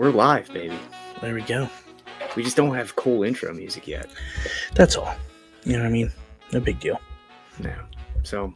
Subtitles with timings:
[0.00, 0.78] We're live, baby.
[1.20, 1.68] There we go.
[2.34, 4.08] We just don't have cool intro music yet.
[4.74, 5.14] That's all.
[5.64, 6.10] You know what I mean?
[6.54, 6.98] No big deal.
[7.58, 7.74] No.
[8.22, 8.54] So,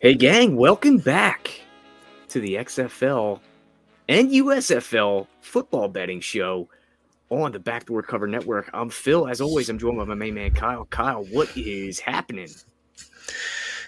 [0.00, 1.62] hey, gang, welcome back
[2.28, 3.40] to the XFL
[4.10, 6.68] and USFL football betting show
[7.30, 8.68] on the Backdoor Cover Network.
[8.74, 9.26] I'm Phil.
[9.26, 10.84] As always, I'm joined by my main man, Kyle.
[10.90, 12.50] Kyle, what is happening?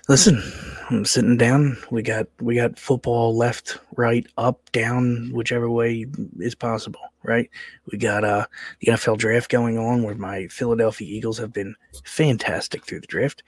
[0.08, 0.40] Listen,
[0.88, 1.76] I'm sitting down.
[1.90, 6.06] We got we got football left, right, up, down, whichever way
[6.38, 7.50] is possible, right?
[7.90, 8.46] We got uh
[8.80, 11.74] the NFL draft going on where my Philadelphia Eagles have been
[12.04, 13.42] fantastic through the draft.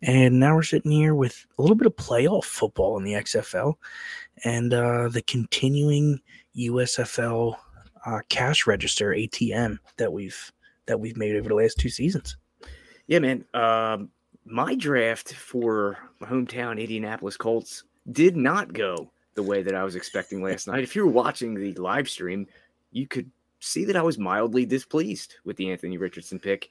[0.00, 3.74] And now we're sitting here with a little bit of playoff football in the XFL
[4.44, 6.20] and uh the continuing
[6.56, 7.54] USFL
[8.06, 10.52] uh, cash register ATM that we've
[10.86, 12.38] that we've made over the last two seasons.
[13.08, 13.44] Yeah, man.
[13.52, 14.08] Um
[14.50, 19.94] my draft for my hometown Indianapolis Colts did not go the way that I was
[19.94, 20.82] expecting last night.
[20.82, 22.46] If you were watching the live stream,
[22.90, 26.70] you could see that I was mildly displeased with the Anthony Richardson pick.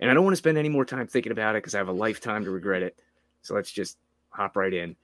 [0.00, 1.88] And I don't want to spend any more time thinking about it because I have
[1.88, 2.98] a lifetime to regret it.
[3.42, 3.96] So let's just
[4.30, 4.96] hop right in.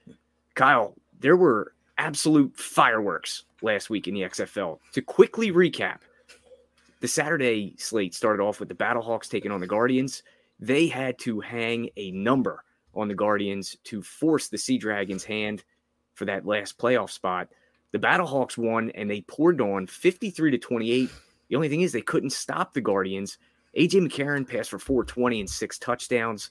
[0.54, 4.78] Kyle, there were absolute fireworks last week in the XFL.
[4.92, 6.00] To quickly recap,
[7.00, 10.22] the Saturday slate started off with the Battlehawks taking on the Guardians
[10.60, 12.62] they had to hang a number
[12.94, 15.64] on the Guardians to force the Sea Dragons' hand
[16.14, 17.48] for that last playoff spot.
[17.92, 21.10] The Battlehawks won and they poured on 53 to 28.
[21.48, 23.38] The only thing is they couldn't stop the Guardians.
[23.76, 26.50] AJ McCarron passed for 420 and six touchdowns,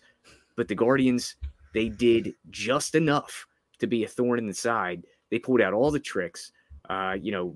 [0.56, 1.36] but the Guardians,
[1.74, 3.46] they did just enough
[3.78, 5.04] to be a thorn in the side.
[5.30, 6.52] They pulled out all the tricks,
[6.90, 7.56] uh, you know,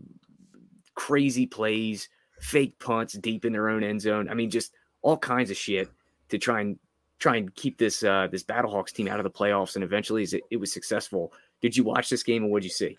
[0.94, 2.10] crazy plays,
[2.40, 4.30] fake punts deep in their own end zone.
[4.30, 5.90] I mean, just all kinds of shit
[6.34, 6.80] to try and
[7.20, 9.76] try and keep this uh, this Battlehawks team out of the playoffs.
[9.76, 11.32] And eventually, it, it was successful.
[11.62, 12.98] Did you watch this game and what did you see?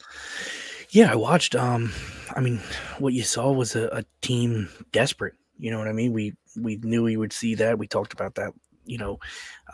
[0.91, 1.55] Yeah, I watched.
[1.55, 1.93] Um,
[2.35, 2.61] I mean,
[2.99, 5.35] what you saw was a, a, team desperate.
[5.59, 6.13] You know what I mean?
[6.13, 7.79] We we knew we would see that.
[7.79, 8.53] We talked about that.
[8.87, 9.19] You know,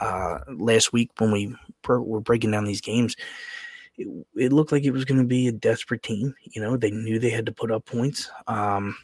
[0.01, 1.55] uh, last week when we
[1.87, 3.17] were breaking down these games,
[3.99, 6.35] it, it looked like it was going to be a desperate team.
[6.45, 8.31] You know, they knew they had to put up points.
[8.47, 8.97] Um,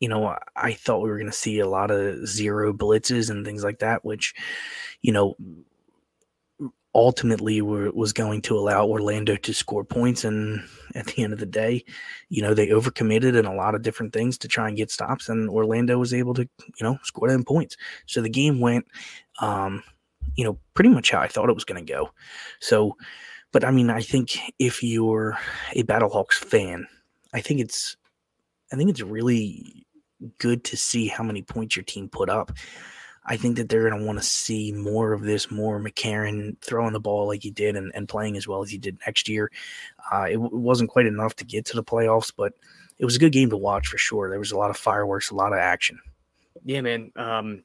[0.00, 3.44] you know, I thought we were going to see a lot of zero blitzes and
[3.44, 4.34] things like that, which,
[5.02, 5.36] you know,
[6.94, 10.24] ultimately were, was going to allow Orlando to score points.
[10.24, 10.62] And
[10.94, 11.84] at the end of the day,
[12.28, 15.28] you know, they overcommitted in a lot of different things to try and get stops,
[15.28, 17.76] and Orlando was able to, you know, score them points.
[18.06, 18.86] So the game went,
[19.40, 19.82] um,
[20.36, 22.10] you know, pretty much how I thought it was going to go.
[22.60, 22.96] So,
[23.52, 25.38] but I mean, I think if you're
[25.72, 26.86] a Battlehawks fan,
[27.34, 27.96] I think it's
[28.72, 29.86] I think it's really
[30.38, 32.52] good to see how many points your team put up.
[33.24, 36.94] I think that they're going to want to see more of this, more McCarron throwing
[36.94, 39.50] the ball like he did and, and playing as well as he did next year.
[40.10, 42.54] Uh, it, it, wasn't quite enough to get to the playoffs, but
[42.98, 44.30] it was a good game to watch for sure.
[44.30, 46.00] There was a lot of fireworks, a lot of action.
[46.64, 47.12] Yeah, man.
[47.16, 47.64] Um,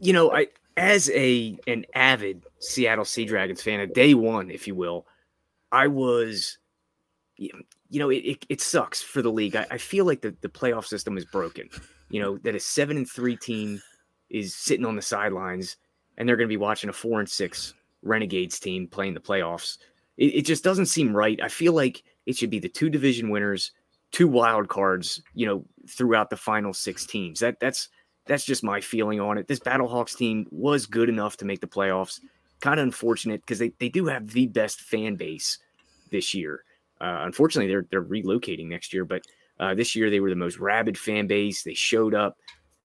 [0.00, 4.66] you know, I as a an avid Seattle Sea Dragons fan, a day one, if
[4.66, 5.06] you will,
[5.72, 6.58] I was
[7.90, 9.56] you know, it, it, it, sucks for the league.
[9.56, 11.68] I, I feel like the, the playoff system is broken.
[12.10, 13.80] You know, that a seven and three team
[14.30, 15.76] is sitting on the sidelines
[16.16, 19.78] and they're going to be watching a four and six Renegades team playing the playoffs.
[20.16, 21.40] It, it just doesn't seem right.
[21.42, 23.72] I feel like it should be the two division winners,
[24.12, 27.40] two wild cards, you know, throughout the final six teams.
[27.40, 27.88] That that's
[28.26, 29.48] that's just my feeling on it.
[29.48, 32.20] This Battlehawks team was good enough to make the playoffs.
[32.60, 35.58] Kind of unfortunate because they, they do have the best fan base
[36.10, 36.64] this year.
[37.04, 39.22] Uh, unfortunately, they're they're relocating next year, but
[39.60, 41.62] uh, this year they were the most rabid fan base.
[41.62, 42.38] They showed up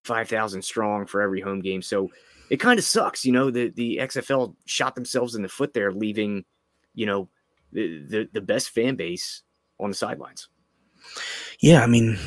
[0.04, 1.82] five thousand strong for every home game.
[1.82, 2.10] So
[2.50, 3.50] it kind of sucks, you know.
[3.50, 6.44] The the XFL shot themselves in the foot there, leaving
[6.96, 7.30] you know
[7.72, 9.44] the the, the best fan base
[9.80, 10.50] on the sidelines.
[11.62, 12.18] Yeah, I mean,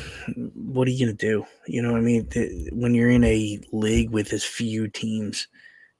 [0.55, 1.45] what are you gonna do?
[1.67, 5.47] You know, I mean, the, when you're in a league with as few teams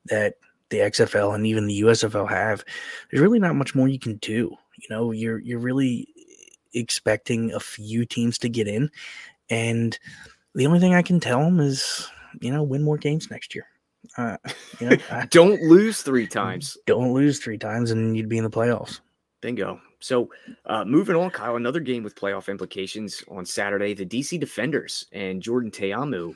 [0.06, 0.36] that
[0.70, 2.66] the XFL and even the USFL have,
[3.12, 4.58] there's really not much more you can do.
[4.84, 6.08] You know, you're you're really
[6.74, 8.90] expecting a few teams to get in,
[9.50, 9.98] and
[10.56, 12.08] the only thing I can tell them is,
[12.42, 13.66] you know, win more games next year.
[14.18, 14.38] Uh,
[14.80, 14.98] you know,
[15.30, 16.78] don't lose three times.
[16.86, 19.00] Don't lose three times, and you'd be in the playoffs.
[19.42, 19.80] Bingo.
[20.00, 20.30] So,
[20.66, 23.94] uh, moving on, Kyle, another game with playoff implications on Saturday.
[23.94, 26.36] The DC Defenders and Jordan Ta'amu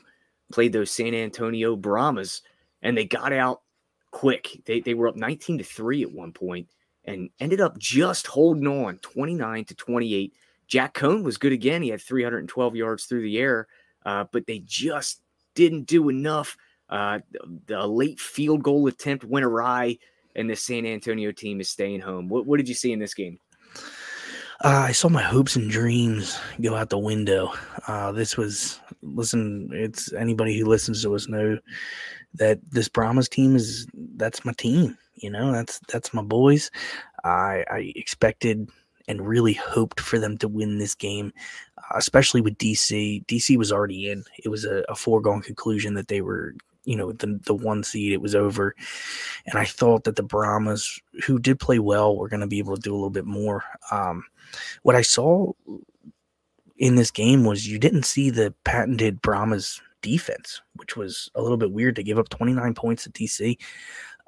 [0.50, 2.42] played those San Antonio Brahmas,
[2.80, 3.60] and they got out
[4.10, 4.62] quick.
[4.64, 6.68] They, they were up 19 to 3 at one point
[7.08, 10.34] and ended up just holding on 29 to 28.
[10.66, 11.80] Jack Coan was good again.
[11.80, 13.66] He had 312 yards through the air,
[14.04, 15.22] uh, but they just
[15.54, 16.54] didn't do enough.
[16.90, 17.20] Uh,
[17.66, 19.96] the late field goal attempt went awry,
[20.36, 22.28] and the San Antonio team is staying home.
[22.28, 23.38] What, what did you see in this game?
[24.62, 27.52] Uh, I saw my hopes and dreams go out the window.
[27.86, 29.70] Uh, this was listen.
[29.72, 31.58] It's anybody who listens to us know
[32.34, 33.86] that this Brahmas team is
[34.16, 34.96] that's my team.
[35.14, 36.70] You know, that's that's my boys.
[37.24, 38.68] I, I expected
[39.08, 41.32] and really hoped for them to win this game,
[41.78, 43.24] uh, especially with DC.
[43.24, 44.22] DC was already in.
[44.44, 46.54] It was a, a foregone conclusion that they were
[46.84, 48.74] you know the the one seed it was over
[49.44, 52.74] and i thought that the brahmas who did play well were going to be able
[52.74, 54.24] to do a little bit more um,
[54.84, 55.52] what i saw
[56.78, 61.56] in this game was you didn't see the patented brahmas defense which was a little
[61.56, 63.58] bit weird to give up 29 points to dc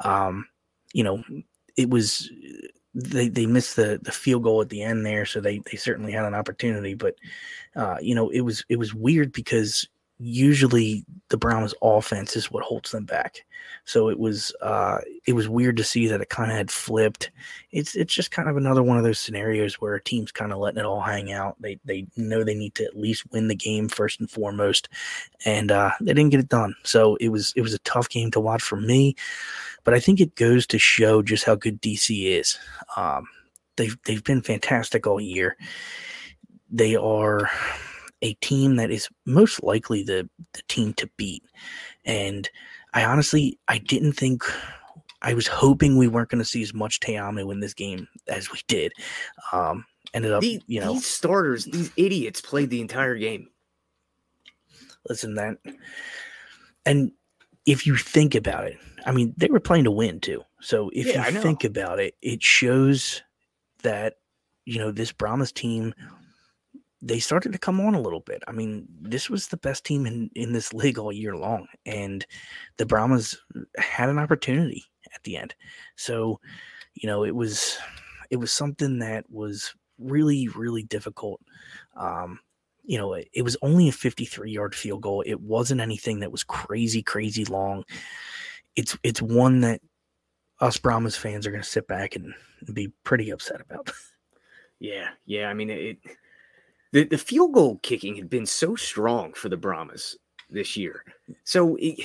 [0.05, 0.47] um,
[0.93, 1.23] you know
[1.77, 2.31] it was
[2.95, 6.13] they they missed the the field goal at the end there so they they certainly
[6.13, 7.15] had an opportunity but
[7.77, 9.89] uh, you know it was it was weird because
[10.21, 13.45] usually the Brahmas offense is what holds them back.
[13.85, 17.31] So it was uh, it was weird to see that it kind of had flipped.
[17.73, 20.59] It's it's just kind of another one of those scenarios where a team's kind of
[20.59, 21.57] letting it all hang out.
[21.61, 24.89] They they know they need to at least win the game first and foremost,
[25.45, 26.75] and uh, they didn't get it done.
[26.85, 29.17] So it was it was a tough game to watch for me,
[29.85, 32.59] but I think it goes to show just how good DC is.
[32.97, 33.27] Um,
[33.77, 35.57] they've they've been fantastic all year.
[36.71, 37.51] They are
[38.23, 41.43] a team that is most likely the the team to beat.
[42.05, 42.49] And
[42.95, 44.45] I honestly I didn't think
[45.23, 48.51] I was hoping we weren't going to see as much Ta'amu in this game as
[48.51, 48.93] we did.
[49.53, 49.85] Um,
[50.15, 53.49] ended up, these, you know, these starters, these idiots played the entire game.
[55.09, 55.59] Listen, that,
[56.87, 57.13] and
[57.67, 60.43] if you think about it, I mean, they were playing to win too.
[60.61, 63.23] So if Yeah, you think about it, it shows
[63.83, 64.17] that
[64.67, 65.95] you know this Brahmas team
[67.03, 68.43] they started to come on a little bit.
[68.47, 72.25] I mean, this was the best team in in this league all year long, and
[72.77, 73.39] the Brahmas
[73.79, 75.55] had an opportunity at the end.
[75.97, 76.41] So,
[76.95, 77.79] you know, it was
[78.31, 81.41] it was something that was really really difficult.
[81.97, 82.41] Um,
[82.83, 85.23] you know, it, it was only a 53 yard field goal.
[85.27, 87.85] It wasn't anything that was crazy crazy long.
[88.77, 89.81] It's it's one that
[90.61, 92.35] us Brahmas fans are going to sit back and
[92.75, 93.91] be pretty upset about.
[94.83, 95.51] Yeah, yeah.
[95.51, 95.99] I mean, it.
[96.93, 100.17] The the field goal kicking had been so strong for the Brahmas
[100.49, 101.05] this year.
[101.45, 102.01] So it,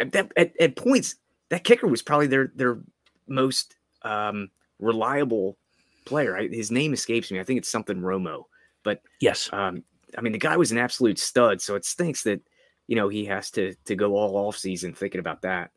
[0.00, 1.16] at, that- at, at points,
[1.48, 2.78] that kicker was probably their their
[3.26, 5.56] most um, reliable
[6.04, 6.36] player.
[6.36, 7.40] I, his name escapes me.
[7.40, 8.44] I think it's something Romo.
[8.82, 9.48] But yes.
[9.52, 9.82] Um,
[10.16, 11.60] I mean, the guy was an absolute stud.
[11.60, 12.40] So it stinks that
[12.86, 15.70] you know he has to to go all off season thinking about that.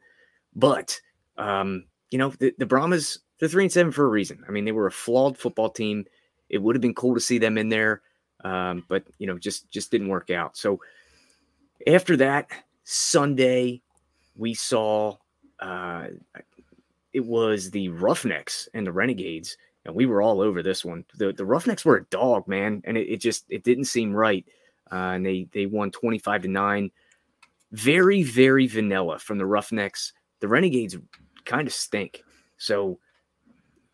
[0.55, 0.99] But
[1.37, 4.43] um, you know, the, the Brahmas they're three and seven for a reason.
[4.47, 6.05] I mean, they were a flawed football team.
[6.49, 8.01] It would have been cool to see them in there,
[8.47, 10.55] um, but you know, just just didn't work out.
[10.55, 10.79] So
[11.85, 12.49] after that
[12.83, 13.81] Sunday,
[14.35, 15.17] we saw
[15.59, 16.07] uh,
[17.13, 21.03] it was the Roughnecks and the Renegades, and we were all over this one.
[21.17, 24.45] The the Roughnecks were a dog, man, and it, it just it didn't seem right.
[24.91, 26.89] Uh, and they they won twenty five to nine.
[27.73, 30.13] Very very vanilla from the Roughnecks.
[30.39, 30.95] The Renegades
[31.43, 32.23] kind of stink.
[32.57, 32.99] So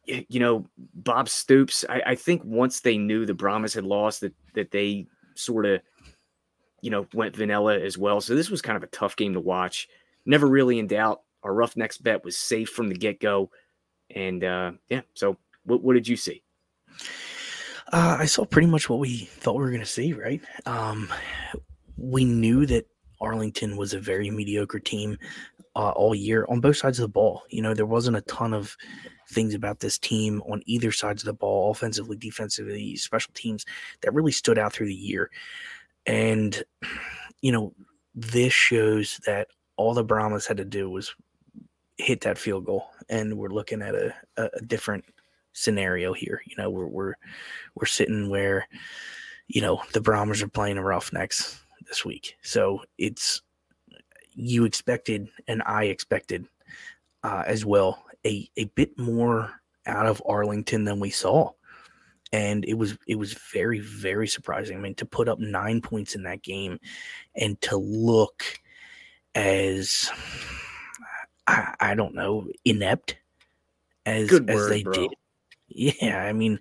[0.06, 4.34] you know, Bob Stoops, I, I think once they knew the Brahmas had lost, that
[4.54, 5.82] that they sort of,
[6.82, 8.22] you know, went vanilla as well.
[8.22, 9.88] So this was kind of a tough game to watch.
[10.26, 11.22] Never really in doubt.
[11.44, 13.50] Our Roughnecks bet was safe from the get go,
[14.16, 15.02] and uh, yeah.
[15.14, 16.44] So what what did you see?
[17.92, 20.42] Uh, I saw pretty much what we thought we were going to see, right?
[20.66, 21.10] Um,
[21.98, 22.88] we knew that
[23.22, 25.18] Arlington was a very mediocre team
[25.76, 27.44] uh, all year on both sides of the ball.
[27.50, 28.76] You know, there wasn't a ton of
[29.34, 33.66] things about this team on either sides of the ball, offensively, defensively, special teams,
[34.02, 35.30] that really stood out through the year.
[36.06, 36.64] And,
[37.42, 37.74] you know,
[38.16, 41.16] this shows that all the Brahmas had to do was
[41.98, 42.86] hit that field goal.
[43.10, 45.04] And we're looking at a, a, different
[45.54, 46.42] scenario here.
[46.46, 47.14] You know, we're, we're,
[47.76, 48.68] we're sitting where,
[49.48, 52.36] you know, the Brahmas are playing the Roughnecks this week.
[52.42, 53.42] So it's,
[54.36, 56.48] you expected, and I expected
[57.24, 59.52] uh, as well, a, a bit more
[59.86, 61.52] out of Arlington than we saw.
[62.32, 64.78] And it was it was very very surprising.
[64.78, 66.80] I mean, to put up nine points in that game,
[67.36, 68.44] and to look
[69.36, 70.10] as
[71.46, 73.18] I, I don't know inept
[74.06, 74.94] as Good as word, they bro.
[74.94, 75.12] did.
[75.76, 76.60] Yeah, I mean,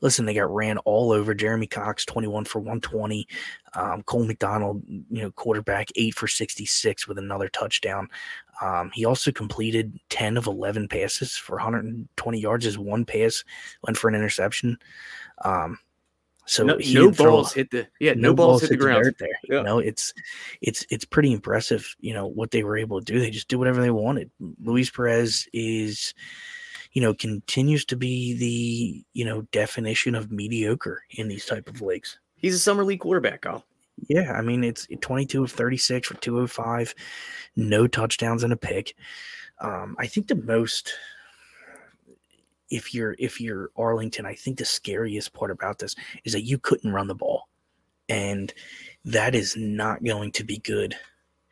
[0.00, 1.34] listen, they got ran all over.
[1.34, 3.26] Jeremy Cox, 21 for 120.
[3.74, 8.08] Um, Cole McDonald, you know, quarterback, 8 for 66 with another touchdown.
[8.60, 12.64] Um, he also completed 10 of 11 passes for 120 yards.
[12.64, 13.42] His one pass
[13.82, 14.78] went for an interception.
[15.44, 15.78] Um,
[16.44, 19.04] so No, he no didn't throw- balls hit the yeah, no, balls hit the ground.
[19.04, 19.28] dirt there.
[19.48, 19.58] Yeah.
[19.58, 20.12] You know, it's
[20.60, 21.94] it's it's pretty impressive.
[22.00, 23.20] You know what they were able to do.
[23.20, 24.30] They just do whatever they wanted.
[24.62, 26.14] Luis Perez is,
[26.92, 31.80] you know, continues to be the, you know, definition of mediocre in these type of
[31.80, 32.18] leagues.
[32.36, 33.64] He's a summer league quarterback, Kyle.
[34.08, 36.94] Yeah, I mean it's 22 of 36 for 205,
[37.56, 38.94] no touchdowns and a pick.
[39.60, 40.94] Um, I think the most
[42.70, 45.94] if you're if you're Arlington, I think the scariest part about this
[46.24, 47.48] is that you couldn't run the ball.
[48.08, 48.52] And
[49.04, 50.96] that is not going to be good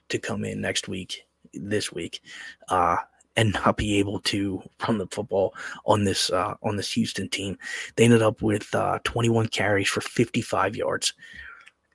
[0.08, 2.22] to come in next week, this week,
[2.68, 2.96] uh,
[3.36, 5.54] and not be able to run the football
[5.86, 7.58] on this uh, on this Houston team.
[7.96, 11.14] They ended up with uh, 21 carries for 55 yards,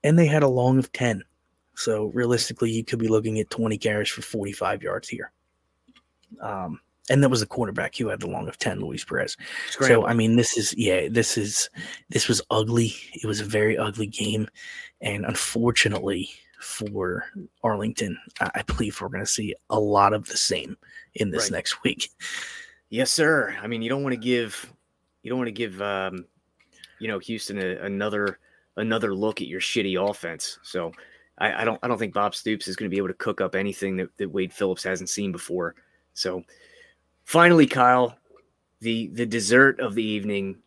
[0.04, 1.24] and they had a long of 10.
[1.76, 5.32] So realistically, you could be looking at 20 carries for 45 yards here.
[6.42, 9.38] Um, and that was the quarterback who had the long of 10 luis perez
[9.70, 10.04] Scramble.
[10.04, 11.70] so i mean this is yeah this is
[12.10, 14.48] this was ugly it was a very ugly game
[15.02, 17.26] and unfortunately for
[17.64, 18.18] arlington.
[18.40, 20.78] I believe we're going to see a lot of the same
[21.16, 21.58] in this right.
[21.58, 22.10] next week.
[22.90, 23.56] Yes sir.
[23.62, 24.72] I mean you don't want to give
[25.24, 26.26] you don't want to give um
[27.00, 28.40] you know houston a, another
[28.78, 30.60] another look at your shitty offense.
[30.64, 30.92] So
[31.38, 33.42] I, I don't i don't think bob stoops is going to be able to cook
[33.42, 35.76] up anything that, that wade phillips hasn't seen before.
[36.14, 36.44] So
[37.26, 38.16] Finally, Kyle,
[38.82, 40.58] the the dessert of the evening,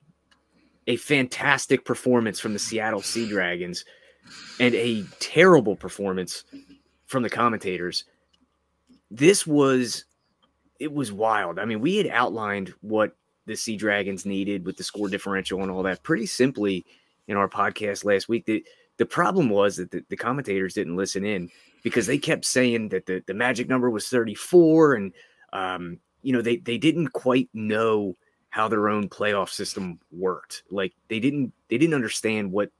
[0.88, 3.84] a fantastic performance from the Seattle Sea Dragons,
[4.60, 6.44] and a terrible performance
[7.06, 8.04] from the commentators.
[9.10, 10.04] This was
[10.78, 11.58] it was wild.
[11.58, 13.16] I mean, we had outlined what
[13.46, 16.84] the Sea Dragons needed with the score differential and all that pretty simply
[17.26, 18.46] in our podcast last week.
[18.46, 18.64] The,
[18.96, 21.50] the problem was that the, the commentators didn't listen in
[21.82, 25.12] because they kept saying that the, the magic number was 34 and
[25.52, 28.16] um, you know, they they didn't quite know
[28.50, 30.62] how their own playoff system worked.
[30.70, 32.70] Like they didn't they didn't understand what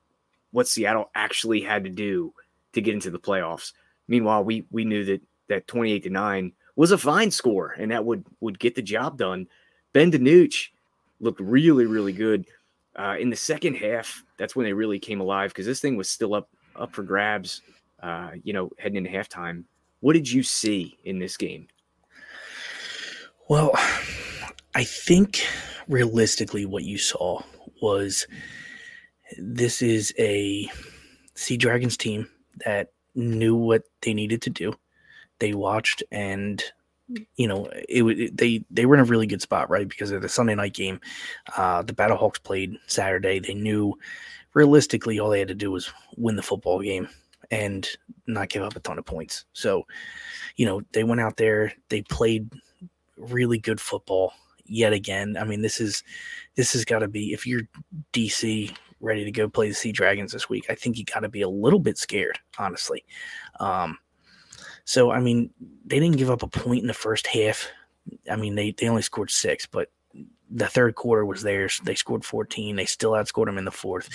[0.51, 2.33] what Seattle actually had to do
[2.73, 3.73] to get into the playoffs.
[4.07, 8.05] Meanwhile, we we knew that that 28 to 9 was a fine score and that
[8.05, 9.47] would would get the job done.
[9.93, 10.69] Ben DiNucci
[11.21, 12.47] looked really really good.
[12.97, 16.11] Uh, in the second half, that's when they really came alive because this thing was
[16.11, 17.63] still up up for grabs.
[18.03, 19.65] Uh, you know, heading into halftime.
[20.01, 21.67] What did you see in this game?
[23.49, 23.73] Well,
[24.75, 25.45] I think
[25.89, 27.41] realistically, what you saw
[27.83, 28.27] was
[29.37, 30.71] this is a
[31.35, 32.29] Sea Dragons team
[32.65, 34.75] that knew what they needed to do.
[35.39, 36.63] They watched and
[37.37, 40.23] you know it, it, they they were in a really good spot right because of
[40.23, 41.01] the Sunday night game.
[41.57, 43.39] Uh, the Battlehawks played Saturday.
[43.39, 43.95] They knew
[44.55, 47.09] realistically all they had to do was win the football game
[47.51, 47.89] and
[48.27, 49.45] not give up a ton of points.
[49.53, 49.87] So,
[50.57, 52.51] you know, they went out there, they played
[53.17, 54.33] really good football
[54.67, 55.37] yet again.
[55.39, 56.03] I mean, this is
[56.57, 57.63] this has got to be if you're
[58.13, 61.29] DC ready to go play the Sea Dragons this week, I think you got to
[61.29, 63.05] be a little bit scared, honestly.
[63.61, 63.99] Um,
[64.85, 65.51] so I mean,
[65.85, 67.69] they didn't give up a point in the first half.
[68.31, 69.91] I mean, they they only scored six, but
[70.51, 71.81] the third quarter was theirs.
[71.85, 72.77] They scored 14.
[72.77, 74.09] They still outscored them in the fourth.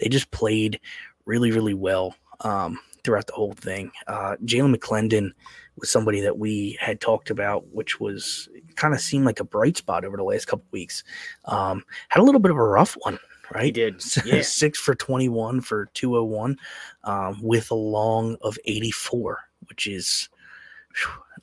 [0.00, 0.80] They just played
[1.24, 3.92] really, really well um, throughout the whole thing.
[4.06, 5.30] Uh, Jalan McClendon
[5.78, 9.76] was somebody that we had talked about, which was kind of seemed like a bright
[9.76, 11.04] spot over the last couple weeks.
[11.44, 13.18] Um, had a little bit of a rough one,
[13.54, 13.64] right?
[13.64, 14.02] He did.
[14.24, 14.42] Yeah.
[14.42, 16.56] Six for 21 for 201
[17.04, 20.28] um, with a long of 84, which is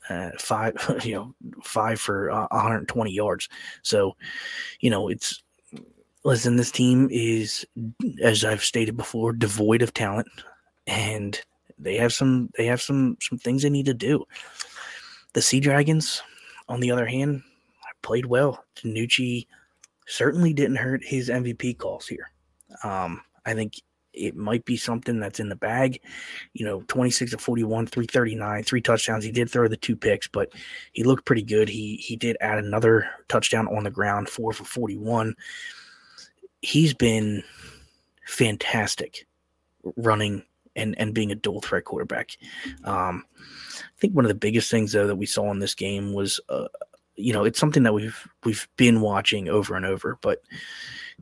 [0.10, 3.50] uh, five, you know, five for uh, 120 yards.
[3.82, 4.16] So,
[4.80, 5.42] you know, it's,
[6.24, 7.66] listen, this team is,
[8.22, 10.28] as I've stated before, devoid of talent.
[10.88, 11.40] And
[11.80, 14.26] they have some they have some some things they need to do.
[15.34, 16.22] The Sea Dragons,
[16.70, 17.44] on the other hand,
[18.02, 18.64] played well.
[18.76, 19.48] DiNucci
[20.08, 22.32] certainly didn't hurt his MVP calls here.
[22.84, 23.74] Um, I think
[24.14, 26.00] it might be something that's in the bag.
[26.54, 29.24] You know, 26 to 41, 339, three touchdowns.
[29.24, 30.54] He did throw the two picks, but
[30.94, 31.68] he looked pretty good.
[31.68, 35.36] He he did add another touchdown on the ground, four for 41.
[36.62, 37.44] He's been
[38.26, 39.28] fantastic
[39.98, 40.44] running
[40.76, 42.38] and and being a dual threat quarterback.
[42.84, 46.14] Um, I think one of the biggest things though that we saw in this game
[46.14, 46.68] was, uh,
[47.16, 50.42] you know, it's something that we've we've been watching over and over, but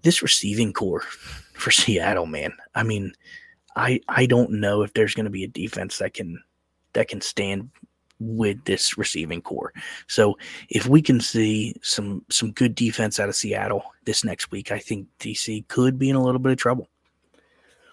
[0.04, 1.02] this receiving core
[1.54, 2.54] for Seattle, man.
[2.76, 3.14] I mean,
[3.76, 6.42] I I don't know if there's going to be a defense that can
[6.94, 7.70] that can stand
[8.20, 9.74] with this receiving core.
[10.08, 10.38] So
[10.70, 14.80] if we can see some some good defense out of Seattle this next week, I
[14.80, 16.90] think DC could be in a little bit of trouble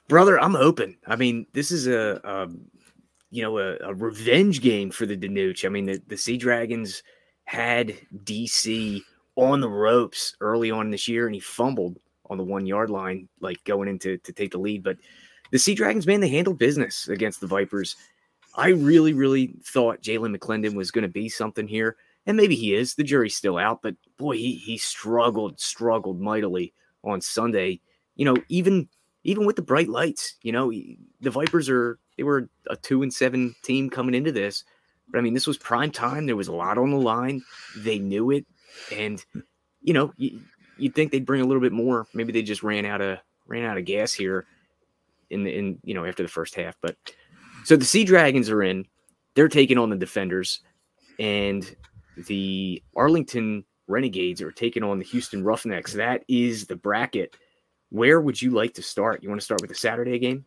[0.09, 0.97] brother, I'm open.
[1.07, 2.49] I mean, this is a, a
[3.31, 5.67] you know a, a, revenge game for the DiNucci.
[5.67, 7.02] I mean, the, the Sea Dragons
[7.49, 9.00] had DC
[9.37, 13.26] on the ropes early on this year, and he fumbled on the one yard line,
[13.40, 14.83] like going into to take the lead.
[14.83, 14.99] But
[15.50, 17.97] the Sea Dragons, man, they handled business against the Vipers.
[18.55, 21.97] I really, really thought Jalan McClendon was going to be something here.
[22.26, 22.95] and maybe he is.
[22.95, 27.81] The jury's still out, but boy, he he struggled, struggled mightily on Sunday.
[28.17, 28.88] You know, even
[29.25, 30.71] even with the bright lights, you know,
[31.23, 34.64] the Vipers are they were a two and seven team coming into this,
[35.11, 36.27] but I mean, this was prime time.
[36.27, 37.43] There was a lot on the line.
[37.77, 38.47] They knew it,
[38.93, 39.25] and
[39.81, 40.41] you know, you,
[40.77, 42.07] you'd think they'd bring a little bit more.
[42.15, 44.47] Maybe they just ran out of ran out of gas here
[45.31, 46.77] in the in you know after the first half.
[46.81, 46.97] But
[47.65, 48.87] so the Sea Dragons are in.
[49.35, 50.61] They're taking on the Defenders,
[51.19, 51.77] and
[52.27, 55.93] the Arlington Renegades are taking on the Houston Roughnecks.
[55.95, 57.37] That is the bracket.
[57.91, 59.23] Where would you like to start?
[59.23, 60.45] You want to start with the Saturday game?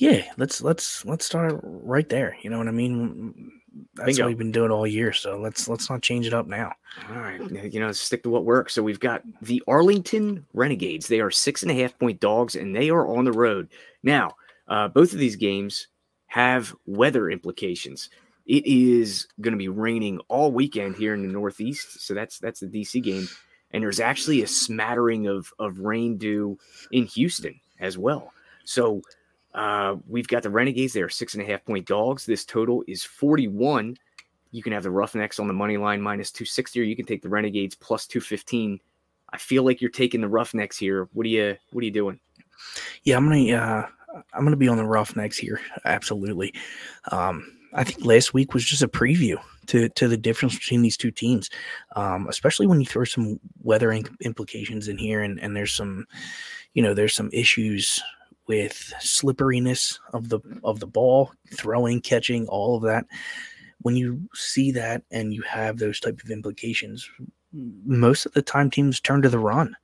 [0.00, 2.34] Yeah, let's let's let's start right there.
[2.40, 3.52] You know what I mean?
[3.94, 4.22] That's Bingo.
[4.22, 5.12] what we've been doing all year.
[5.12, 6.72] So let's let's not change it up now.
[7.10, 7.38] All right,
[7.70, 8.72] you know, stick to what works.
[8.72, 11.06] So we've got the Arlington Renegades.
[11.06, 13.68] They are six and a half point dogs, and they are on the road
[14.02, 14.36] now.
[14.68, 15.88] Uh, both of these games
[16.28, 18.08] have weather implications.
[18.46, 22.60] It is going to be raining all weekend here in the Northeast, so that's that's
[22.60, 23.28] the DC game,
[23.70, 26.58] and there's actually a smattering of of rain due
[26.90, 28.32] in Houston as well.
[28.64, 29.02] So
[29.54, 30.92] uh, we've got the Renegades.
[30.92, 32.26] They are six and a half point dogs.
[32.26, 33.96] This total is 41.
[34.52, 37.22] You can have the Roughnecks on the money line minus 260, or you can take
[37.22, 38.80] the Renegades plus 215.
[39.32, 41.08] I feel like you're taking the Roughnecks here.
[41.12, 42.20] What are you What are you doing?
[43.04, 43.86] Yeah, I'm gonna uh,
[44.34, 45.60] I'm gonna be on the Roughnecks here.
[45.84, 46.52] Absolutely.
[47.12, 50.96] Um, I think last week was just a preview to to the difference between these
[50.96, 51.48] two teams,
[51.94, 56.06] um, especially when you throw some weather implications in here, and and there's some,
[56.74, 58.02] you know, there's some issues
[58.50, 63.06] with slipperiness of the of the ball, throwing, catching, all of that.
[63.82, 67.08] When you see that and you have those type of implications,
[67.52, 69.76] most of the time teams turn to the run.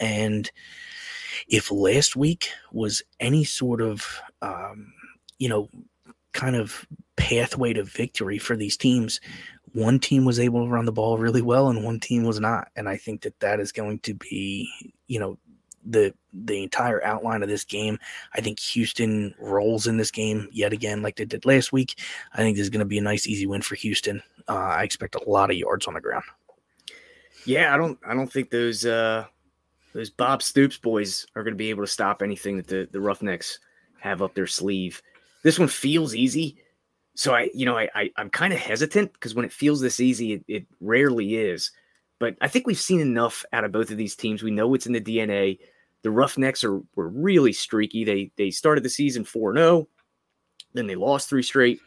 [0.00, 0.50] And
[1.46, 4.92] if last week was any sort of um,
[5.38, 5.68] you know
[6.32, 9.20] kind of pathway to victory for these teams,
[9.74, 12.66] one team was able to run the ball really well and one team was not.
[12.74, 14.68] And I think that that is going to be,
[15.06, 15.38] you know,
[15.88, 17.98] the the entire outline of this game.
[18.34, 21.98] I think Houston rolls in this game yet again, like they did last week.
[22.34, 24.22] I think this is going to be a nice, easy win for Houston.
[24.48, 26.24] Uh, I expect a lot of yards on the ground.
[27.44, 29.24] Yeah, I don't, I don't think those uh,
[29.94, 33.00] those Bob Stoops boys are going to be able to stop anything that the the
[33.00, 33.58] Roughnecks
[34.00, 35.02] have up their sleeve.
[35.42, 36.58] This one feels easy,
[37.14, 40.00] so I, you know, I, I am kind of hesitant because when it feels this
[40.00, 41.72] easy, it, it rarely is.
[42.18, 44.42] But I think we've seen enough out of both of these teams.
[44.42, 45.58] We know it's in the DNA.
[46.02, 48.04] The Roughnecks are were really streaky.
[48.04, 49.86] They they started the season 4-0,
[50.74, 51.80] then they lost three straight,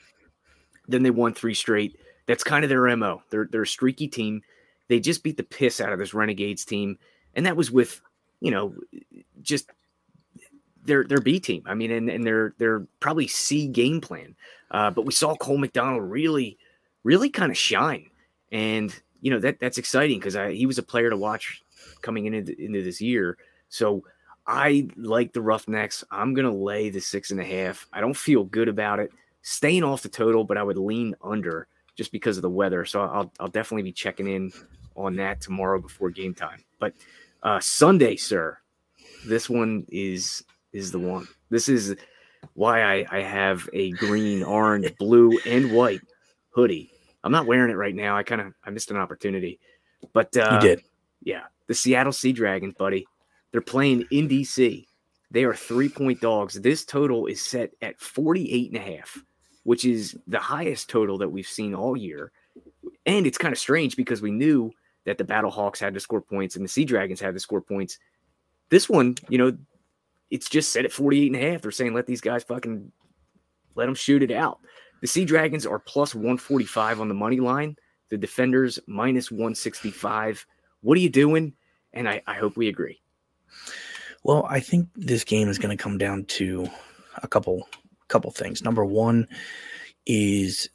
[0.87, 1.97] then they won three straight.
[2.27, 3.23] That's kind of their MO.
[3.29, 4.41] They're they're a streaky team.
[4.87, 6.97] They just beat the piss out of this Renegades team.
[7.35, 8.01] And that was with,
[8.41, 8.75] you know,
[9.41, 9.69] just
[10.83, 11.63] their their B team.
[11.65, 14.35] I mean, and, and their their probably C game plan.
[14.69, 16.57] Uh, but we saw Cole McDonald really,
[17.03, 18.09] really kind of shine.
[18.51, 21.61] And you know that that's exciting because he was a player to watch
[22.01, 23.37] coming into into this year.
[23.71, 24.03] So
[24.45, 26.03] I like the Roughnecks.
[26.11, 27.87] I'm gonna lay the six and a half.
[27.91, 29.11] I don't feel good about it.
[29.41, 32.85] Staying off the total, but I would lean under just because of the weather.
[32.85, 34.51] So I'll I'll definitely be checking in
[34.95, 36.63] on that tomorrow before game time.
[36.79, 36.93] But
[37.41, 38.59] uh, Sunday, sir,
[39.25, 41.27] this one is is the one.
[41.49, 41.95] This is
[42.53, 46.01] why I, I have a green, orange, blue, and white
[46.49, 46.91] hoodie
[47.23, 48.17] I'm not wearing it right now.
[48.17, 49.59] I kind of I missed an opportunity,
[50.13, 50.83] but uh, you did.
[51.23, 53.05] Yeah, the Seattle Sea Dragons, buddy.
[53.51, 54.85] They're playing in DC.
[55.31, 56.55] They are three point dogs.
[56.55, 59.17] This total is set at 48 and a half,
[59.63, 62.31] which is the highest total that we've seen all year.
[63.05, 64.71] And it's kind of strange because we knew
[65.05, 67.61] that the Battle Hawks had to score points and the Sea Dragons had to score
[67.61, 67.97] points.
[68.69, 69.57] This one, you know,
[70.29, 71.61] it's just set at 48 and a half.
[71.61, 72.91] They're saying let these guys fucking
[73.75, 74.59] let them shoot it out.
[75.01, 77.75] The Sea Dragons are plus 145 on the money line.
[78.09, 80.45] The Defenders minus 165.
[80.81, 81.53] What are you doing?
[81.93, 83.01] And I, I hope we agree.
[84.23, 86.69] Well, I think this game is going to come down to
[87.21, 87.67] a couple
[88.07, 88.63] couple things.
[88.63, 89.27] Number one
[90.05, 90.69] is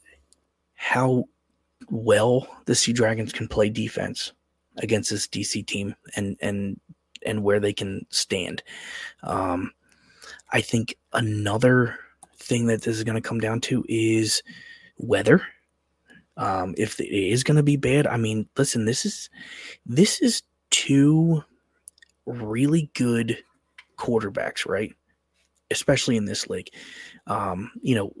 [0.75, 1.25] how
[1.89, 4.33] well the Sea Dragons can play defense
[4.77, 6.79] against this DC team and and
[7.25, 8.63] and where they can stand.
[9.23, 9.71] Um,
[10.51, 11.97] I think another
[12.37, 14.41] thing that this is going to come down to is
[14.97, 15.41] weather.
[16.37, 19.29] Um, if it is going to be bad, I mean, listen, this is
[19.85, 21.43] this is two
[22.27, 23.43] really good
[23.97, 24.93] quarterbacks, right?
[25.71, 26.69] Especially in this league,
[27.25, 28.11] um, you know,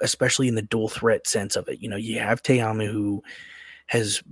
[0.00, 1.80] especially in the dual threat sense of it.
[1.80, 3.22] You know, you have Ta'amu who
[3.86, 4.22] has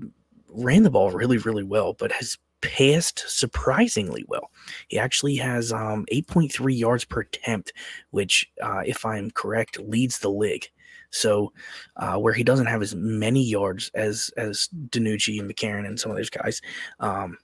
[0.48, 4.50] ran the ball really, really well, but has passed surprisingly well.
[4.88, 7.72] He actually has um, 8.3 yards per attempt,
[8.10, 10.68] which, uh, if I'm correct, leads the league.
[11.10, 11.52] So,
[11.96, 16.10] uh, where he doesn't have as many yards as as DiNucci and McCarron and some
[16.10, 16.60] of those guys,
[17.00, 17.38] um,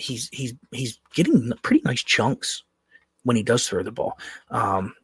[0.00, 2.62] he's he's he's getting pretty nice chunks
[3.24, 4.18] when he does throw the ball.
[4.50, 4.94] Um,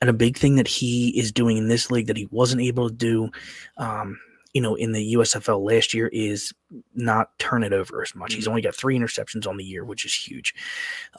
[0.00, 2.88] and a big thing that he is doing in this league that he wasn't able
[2.88, 3.30] to do
[3.76, 4.18] um,
[4.52, 6.52] you know, in the USFL last year is
[6.94, 8.34] not turn it over as much.
[8.34, 8.50] He's mm-hmm.
[8.50, 10.54] only got three interceptions on the year, which is huge.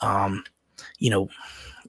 [0.00, 0.44] Um,
[0.98, 1.28] you know,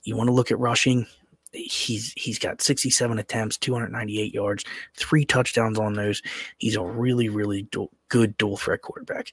[0.04, 1.06] you want to look at rushing.
[1.52, 4.64] He's he's got 67 attempts, 298 yards,
[4.96, 6.22] three touchdowns on those.
[6.58, 9.32] He's a really really du- good dual threat quarterback.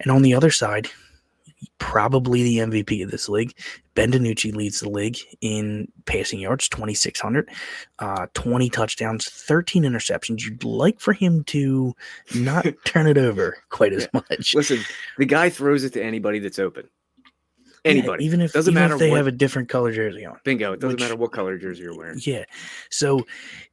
[0.00, 0.88] And on the other side,
[1.78, 3.52] probably the MVP of this league.
[3.94, 7.50] Ben DiNucci leads the league in passing yards, 2,600,
[7.98, 10.44] uh, 20 touchdowns, 13 interceptions.
[10.44, 11.94] You'd like for him to
[12.34, 14.20] not turn it over quite as yeah.
[14.30, 14.54] much.
[14.54, 14.80] Listen,
[15.18, 16.88] the guy throws it to anybody that's open.
[17.88, 20.24] Anybody, yeah, even if doesn't even matter if they what, have a different color jersey
[20.24, 20.38] on.
[20.44, 20.72] Bingo!
[20.72, 22.20] It doesn't which, matter what color jersey you're wearing.
[22.22, 22.44] Yeah,
[22.90, 23.26] so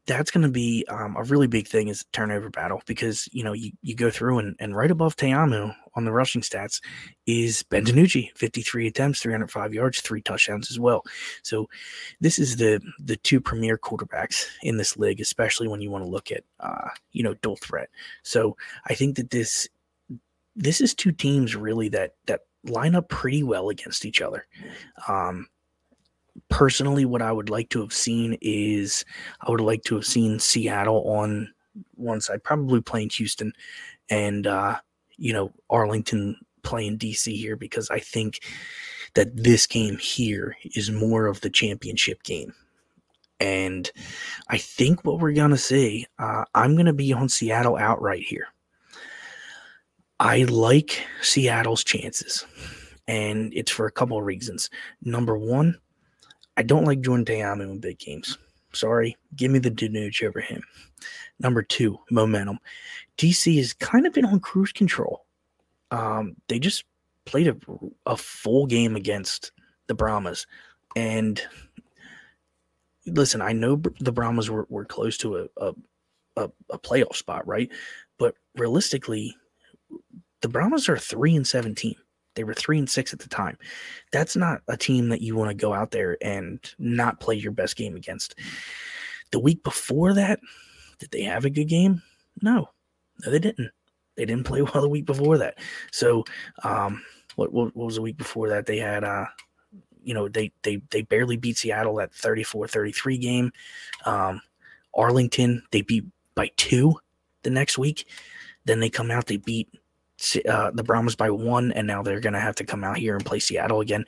[0.06, 3.54] that's going to be um, a really big thing is turnover battle because you know
[3.54, 6.82] you, you go through and, and right above Ta'amu on the rushing stats
[7.25, 11.04] is Ben DiNucci, 53 attempts, 305 yards, three touchdowns as well.
[11.41, 11.67] So
[12.21, 16.10] this is the the two premier quarterbacks in this league, especially when you want to
[16.10, 17.89] look at uh, you know dual threat.
[18.23, 19.67] So I think that this
[20.56, 24.45] this is two teams really that that line up pretty well against each other.
[25.08, 25.47] Um,
[26.49, 29.06] personally, what I would like to have seen is
[29.41, 31.54] I would like to have seen Seattle on
[31.95, 33.54] one side, probably playing Houston,
[34.10, 34.78] and uh,
[35.17, 38.41] you know Arlington playing DC here because I think
[39.13, 42.54] that this game here is more of the championship game.
[43.39, 43.89] And
[44.49, 48.23] I think what we're going to see, uh, I'm going to be on Seattle outright
[48.23, 48.47] here.
[50.19, 52.45] I like Seattle's chances,
[53.08, 54.69] and it's for a couple of reasons.
[55.01, 55.78] Number one,
[56.56, 58.38] I don't like Jordan Ta'amu in big games.
[58.71, 60.63] Sorry, give me the DiNucci over him.
[61.39, 62.60] Number two, momentum.
[63.17, 65.25] DC has kind of been on cruise control.
[65.91, 66.86] Um, they just
[67.25, 67.58] played a,
[68.06, 69.51] a full game against
[69.88, 70.47] the Brahmas,
[70.95, 71.41] and
[73.06, 75.73] listen, I know the Brahmas were, were close to a,
[76.38, 77.69] a, a playoff spot, right?
[78.17, 79.36] But realistically,
[80.41, 81.95] the Brahmas are three and seventeen.
[82.36, 83.58] They were three and six at the time.
[84.12, 87.54] That's not a team that you want to go out there and not play your
[87.54, 88.36] best game against.
[89.32, 90.39] The week before that,
[91.00, 92.02] did they have a good game?
[92.41, 92.69] No,
[93.24, 93.71] no, they didn't.
[94.15, 95.58] They didn't play well the week before that.
[95.91, 96.26] So,
[96.63, 97.04] um,
[97.36, 98.65] what, what, what was the week before that?
[98.65, 99.26] They had, uh,
[100.04, 103.52] you know, they they they barely beat Seattle that 34-33 game.
[104.06, 104.41] Um,
[104.93, 106.93] Arlington, they beat by two
[107.43, 108.08] the next week.
[108.65, 109.69] Then they come out, they beat
[110.47, 113.15] uh, the Brahmas by one, and now they're going to have to come out here
[113.15, 114.06] and play Seattle again.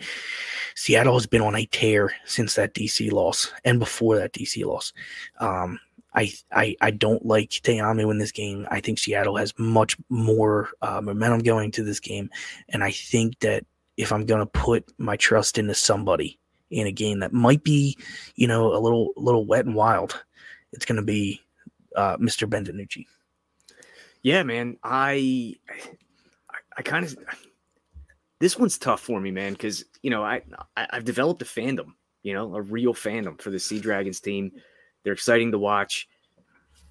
[0.76, 4.94] Seattle has been on a tear since that DC loss and before that DC loss.
[5.40, 5.80] Um,
[6.14, 8.68] I, I I don't like Ta'amu in this game.
[8.72, 12.30] I think Seattle has much more uh, momentum going to this game,
[12.70, 13.66] and I think that
[13.98, 16.40] if I'm going to put my trust into somebody
[16.72, 17.98] in a game that might be,
[18.36, 20.24] you know, a little little wet and wild,
[20.72, 21.42] it's going to be
[21.96, 22.50] uh, Mr.
[22.50, 23.06] Ben DiNucci.
[24.22, 24.78] Yeah, man.
[24.84, 25.56] I
[26.50, 27.16] I, I kind of
[28.40, 30.42] this one's tough for me, man, because you know I,
[30.76, 34.52] I have developed a fandom, you know, a real fandom for the Sea Dragons team.
[35.04, 36.08] They're exciting to watch,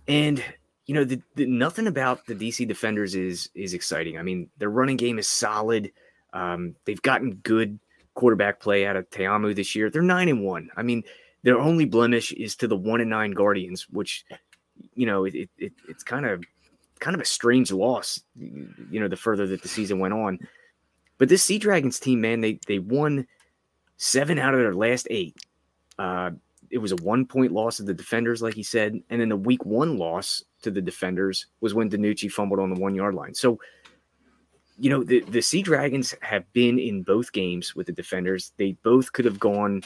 [0.08, 0.42] and
[0.86, 4.18] you know the, the, nothing about the DC Defenders is is exciting.
[4.18, 5.92] I mean, their running game is solid.
[6.32, 7.78] Um, they've gotten good
[8.14, 9.90] quarterback play out of Ta'amu this year.
[9.90, 10.70] They're nine and one.
[10.76, 11.04] I mean,
[11.42, 14.24] their only blemish is to the one and nine Guardians, which
[14.94, 16.42] you know it, it it's kind of
[17.00, 20.38] kind of a strange loss, you know, the further that the season went on.
[21.18, 23.26] But this Sea Dragons team, man, they they won
[23.96, 25.36] seven out of their last eight.
[25.98, 26.30] Uh,
[26.70, 29.36] it was a one point loss to the defenders, like he said, and then the
[29.36, 33.34] week one loss to the defenders was when DiNucci fumbled on the one yard line.
[33.34, 33.58] So,
[34.78, 38.52] you know, the the Sea Dragons have been in both games with the defenders.
[38.56, 39.82] They both could have gone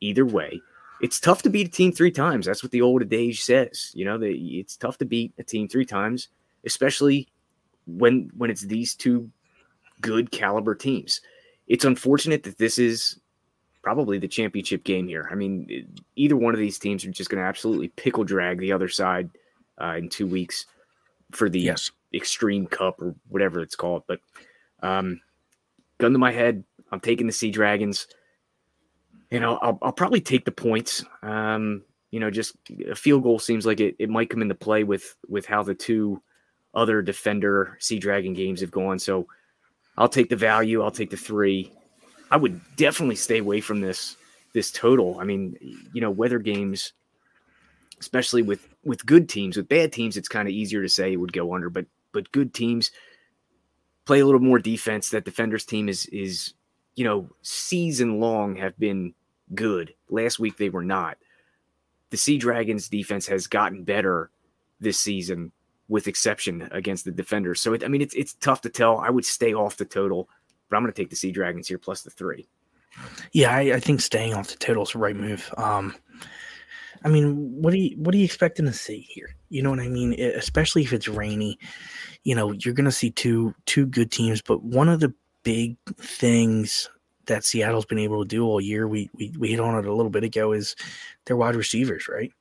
[0.00, 0.60] either way.
[1.02, 2.46] It's tough to beat a team three times.
[2.46, 3.90] That's what the old adage says.
[3.94, 6.28] You know, it's tough to beat a team three times
[6.64, 7.28] especially
[7.86, 9.30] when when it's these two
[10.00, 11.20] good caliber teams.
[11.66, 13.18] It's unfortunate that this is
[13.82, 15.28] probably the championship game here.
[15.30, 18.72] I mean, either one of these teams are just going to absolutely pickle drag the
[18.72, 19.30] other side
[19.80, 20.66] uh, in two weeks
[21.32, 21.90] for the yes.
[22.12, 24.02] Extreme Cup or whatever it's called.
[24.06, 24.20] But
[24.82, 25.20] um,
[25.98, 28.06] gun to my head, I'm taking the Sea Dragons.
[29.30, 31.04] You know, I'll, I'll probably take the points.
[31.22, 32.56] Um, you know, just
[32.90, 35.74] a field goal seems like it, it might come into play with with how the
[35.74, 36.20] two
[36.74, 38.98] other defender Sea Dragon games have gone.
[38.98, 39.26] So
[39.96, 40.82] I'll take the value.
[40.82, 41.72] I'll take the three.
[42.30, 44.16] I would definitely stay away from this
[44.52, 45.18] this total.
[45.20, 45.56] I mean,
[45.92, 46.92] you know, weather games,
[48.00, 51.16] especially with with good teams, with bad teams, it's kind of easier to say it
[51.16, 52.90] would go under, but but good teams
[54.06, 55.10] play a little more defense.
[55.10, 56.54] That defenders team is is
[56.94, 59.14] you know season long have been
[59.54, 59.94] good.
[60.08, 61.18] Last week they were not.
[62.10, 64.30] The Sea Dragons defense has gotten better
[64.80, 65.52] this season,
[65.90, 67.60] with exception against the defenders.
[67.60, 68.98] So it, I mean, it's it's tough to tell.
[68.98, 70.30] I would stay off the total,
[70.70, 72.48] but I'm going to take the Sea Dragons here plus the three.
[73.32, 75.52] Yeah, I, I think staying off the total is the right move.
[75.56, 75.94] Um,
[77.04, 79.34] I mean, what do you what are you expecting to see here?
[79.48, 80.12] You know what I mean?
[80.12, 81.58] It, especially if it's rainy,
[82.22, 84.40] you know, you're going to see two two good teams.
[84.40, 86.88] But one of the big things
[87.26, 89.94] that Seattle's been able to do all year, we we we hit on it a
[89.94, 90.76] little bit ago, is
[91.24, 92.32] their wide receivers, right?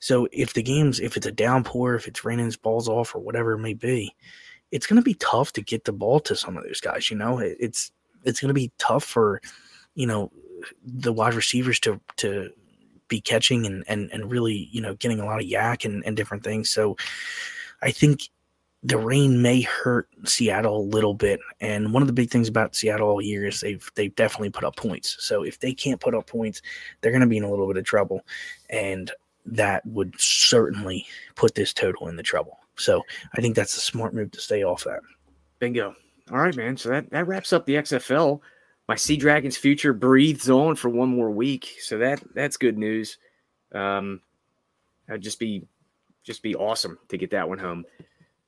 [0.00, 3.52] So if the game's if it's a downpour, if it's raining balls off or whatever
[3.52, 4.14] it may be,
[4.70, 7.10] it's going to be tough to get the ball to some of those guys.
[7.10, 7.92] You know, it's
[8.24, 9.40] it's going to be tough for
[9.94, 10.32] you know
[10.84, 12.50] the wide receivers to to
[13.08, 16.16] be catching and and and really you know getting a lot of YAC and, and
[16.16, 16.70] different things.
[16.70, 16.96] So
[17.82, 18.28] I think
[18.82, 21.38] the rain may hurt Seattle a little bit.
[21.60, 24.64] And one of the big things about Seattle all year is they've they've definitely put
[24.64, 25.16] up points.
[25.20, 26.62] So if they can't put up points,
[27.00, 28.24] they're going to be in a little bit of trouble,
[28.70, 29.10] and
[29.46, 32.58] that would certainly put this total in the trouble.
[32.76, 33.02] So
[33.34, 35.00] I think that's a smart move to stay off that.
[35.58, 35.94] Bingo.
[36.30, 36.76] All right, man.
[36.76, 38.40] So that that wraps up the XFL
[38.90, 43.18] my Sea Dragons future breathes on for one more week, so that that's good news.
[43.72, 44.20] Um,
[45.06, 45.64] that'd just be
[46.24, 47.84] just be awesome to get that one home.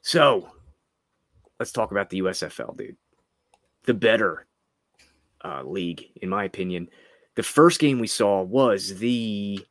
[0.00, 0.50] So
[1.60, 2.96] let's talk about the USFL, dude.
[3.84, 4.48] The better
[5.44, 6.88] uh, league, in my opinion.
[7.36, 9.64] The first game we saw was the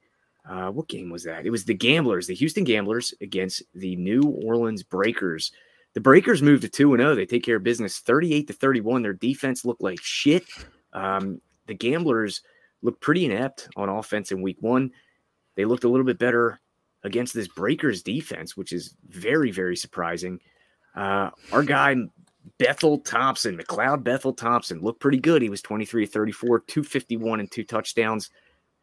[0.51, 1.45] uh, what game was that?
[1.45, 5.53] It was the Gamblers, the Houston Gamblers against the New Orleans Breakers.
[5.93, 7.15] The Breakers moved to 2 0.
[7.15, 9.01] They take care of business 38 to 31.
[9.01, 10.43] Their defense looked like shit.
[10.91, 12.41] Um, the Gamblers
[12.81, 14.91] looked pretty inept on offense in week one.
[15.55, 16.59] They looked a little bit better
[17.03, 20.41] against this Breakers defense, which is very, very surprising.
[20.97, 21.95] Uh, our guy,
[22.57, 25.41] Bethel Thompson, McLeod Bethel Thompson, looked pretty good.
[25.41, 28.31] He was 23 34, 251 and two touchdowns.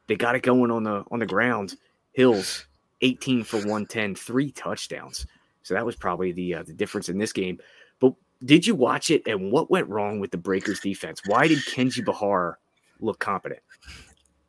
[0.09, 1.77] They got it going on the on the ground.
[2.13, 2.67] Hills,
[3.03, 5.27] 18 for 110, three touchdowns.
[5.63, 7.59] So that was probably the uh, the difference in this game.
[8.01, 11.21] But did you watch it and what went wrong with the Breakers defense?
[11.27, 12.59] Why did Kenji Bahar
[13.01, 13.61] look competent?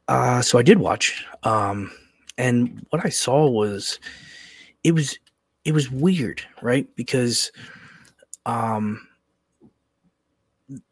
[0.08, 1.26] Uh, so I did watch.
[1.44, 1.92] Um,
[2.38, 4.00] and what I saw was
[4.84, 5.20] it was
[5.66, 6.88] it was weird, right?
[6.96, 7.52] Because
[8.46, 9.06] um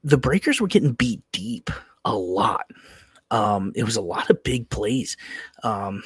[0.04, 1.70] the Breakers were getting beat deep
[2.04, 2.70] a lot.
[3.32, 5.18] Um, it was a lot of big plays.
[5.64, 6.04] Um,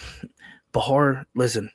[0.71, 1.69] Bahar, listen,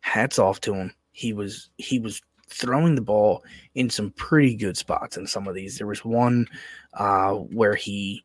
[0.00, 4.76] hats off to him he was he was throwing the ball in some pretty good
[4.76, 5.76] spots in some of these.
[5.76, 6.46] There was one
[6.94, 8.24] uh, where he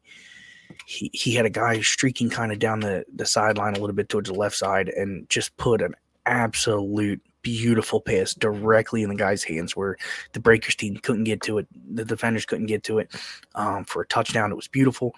[0.86, 4.08] he he had a guy streaking kind of down the the sideline a little bit
[4.08, 5.94] towards the left side and just put an
[6.26, 9.96] absolute beautiful pass directly in the guy's hands where
[10.34, 13.14] the breakers team couldn't get to it the defenders couldn't get to it
[13.54, 15.14] um, for a touchdown it was beautiful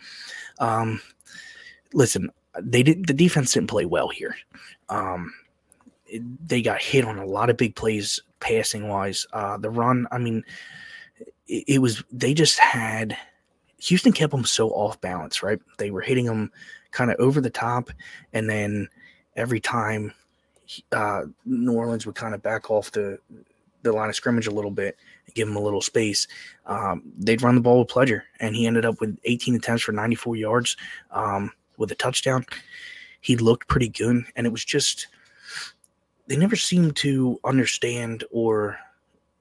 [0.59, 1.01] um,
[1.93, 3.07] listen they didn't.
[3.07, 4.35] the defense didn't play well here
[4.89, 5.33] um,
[6.45, 9.25] they got hit on a lot of big plays passing wise.
[9.33, 10.43] Uh, the run, I mean,
[11.47, 13.17] it, it, was they just had
[13.79, 15.59] Houston kept them so off balance, right?
[15.77, 16.51] They were hitting them
[16.91, 17.89] kind of over the top,
[18.33, 18.87] and then
[19.35, 20.13] every time
[20.91, 23.19] uh, New Orleans would kind of back off the
[23.83, 26.27] the line of scrimmage a little bit and give him a little space.
[26.65, 29.91] Um, they'd run the ball with pleasure, and he ended up with 18 attempts for
[29.91, 30.77] 94 yards
[31.11, 32.45] um, with a touchdown.
[33.21, 35.07] He looked pretty good, and it was just
[36.27, 38.77] they never seemed to understand or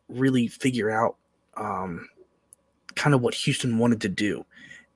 [0.08, 1.16] really figure out
[1.56, 2.08] um,
[2.94, 4.44] kind of what Houston wanted to do.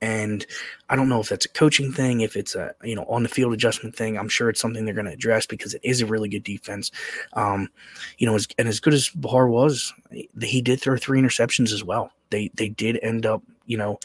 [0.01, 0.45] And
[0.89, 3.29] I don't know if that's a coaching thing, if it's a you know on the
[3.29, 4.17] field adjustment thing.
[4.17, 6.91] I'm sure it's something they're going to address because it is a really good defense.
[7.33, 7.69] Um,
[8.17, 9.93] you know, as, and as good as Bahar was,
[10.41, 12.11] he did throw three interceptions as well.
[12.31, 13.99] They they did end up you know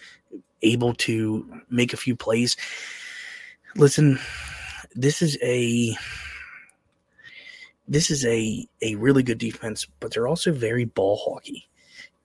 [0.63, 2.57] able to make a few plays.
[3.75, 4.19] Listen,
[4.95, 5.97] this is a
[7.89, 11.69] this is a a really good defense, but they're also very ball hockey,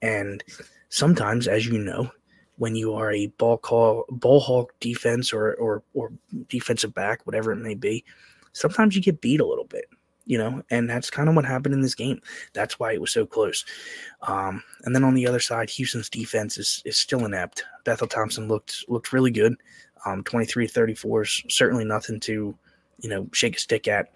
[0.01, 0.43] And
[0.89, 2.11] sometimes, as you know,
[2.61, 6.13] when you are a ball call ball hawk defense or or or
[6.47, 8.05] defensive back, whatever it may be,
[8.53, 9.85] sometimes you get beat a little bit,
[10.27, 12.21] you know, and that's kind of what happened in this game.
[12.53, 13.65] That's why it was so close.
[14.21, 17.63] Um, and then on the other side, Houston's defense is is still inept.
[17.83, 19.55] Bethel Thompson looked looked really good.
[20.05, 22.55] Um, 23 34 is certainly nothing to,
[22.99, 24.11] you know, shake a stick at.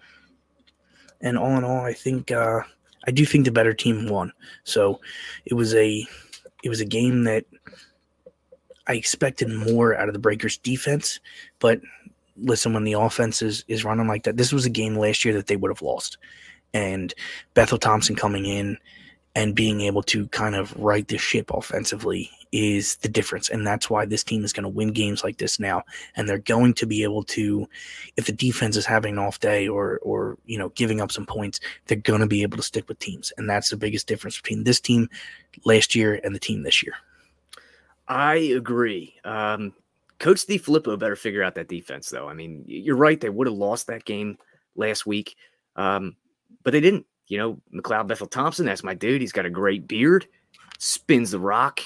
[1.20, 2.60] And all in all, I think uh,
[3.08, 4.32] I do think the better team won.
[4.62, 5.00] So
[5.46, 6.06] it was a
[6.62, 7.44] it was a game that
[8.86, 11.20] I expected more out of the Breakers defense,
[11.58, 11.80] but
[12.36, 15.34] listen, when the offense is, is running like that, this was a game last year
[15.34, 16.18] that they would have lost.
[16.74, 17.14] And
[17.54, 18.78] Bethel Thompson coming in
[19.34, 23.50] and being able to kind of right the ship offensively is the difference.
[23.50, 25.82] And that's why this team is going to win games like this now.
[26.14, 27.68] And they're going to be able to,
[28.16, 31.26] if the defense is having an off day or, or, you know, giving up some
[31.26, 33.30] points, they're going to be able to stick with teams.
[33.36, 35.10] And that's the biggest difference between this team
[35.66, 36.94] last year and the team this year.
[38.08, 39.14] I agree.
[39.24, 39.72] Um,
[40.18, 42.28] Coach Steve Filippo better figure out that defense, though.
[42.28, 43.20] I mean, you're right.
[43.20, 44.38] They would have lost that game
[44.74, 45.36] last week,
[45.76, 46.16] um,
[46.62, 47.06] but they didn't.
[47.28, 49.20] You know, McLeod Bethel Thompson, that's my dude.
[49.20, 50.28] He's got a great beard,
[50.78, 51.80] spins the rock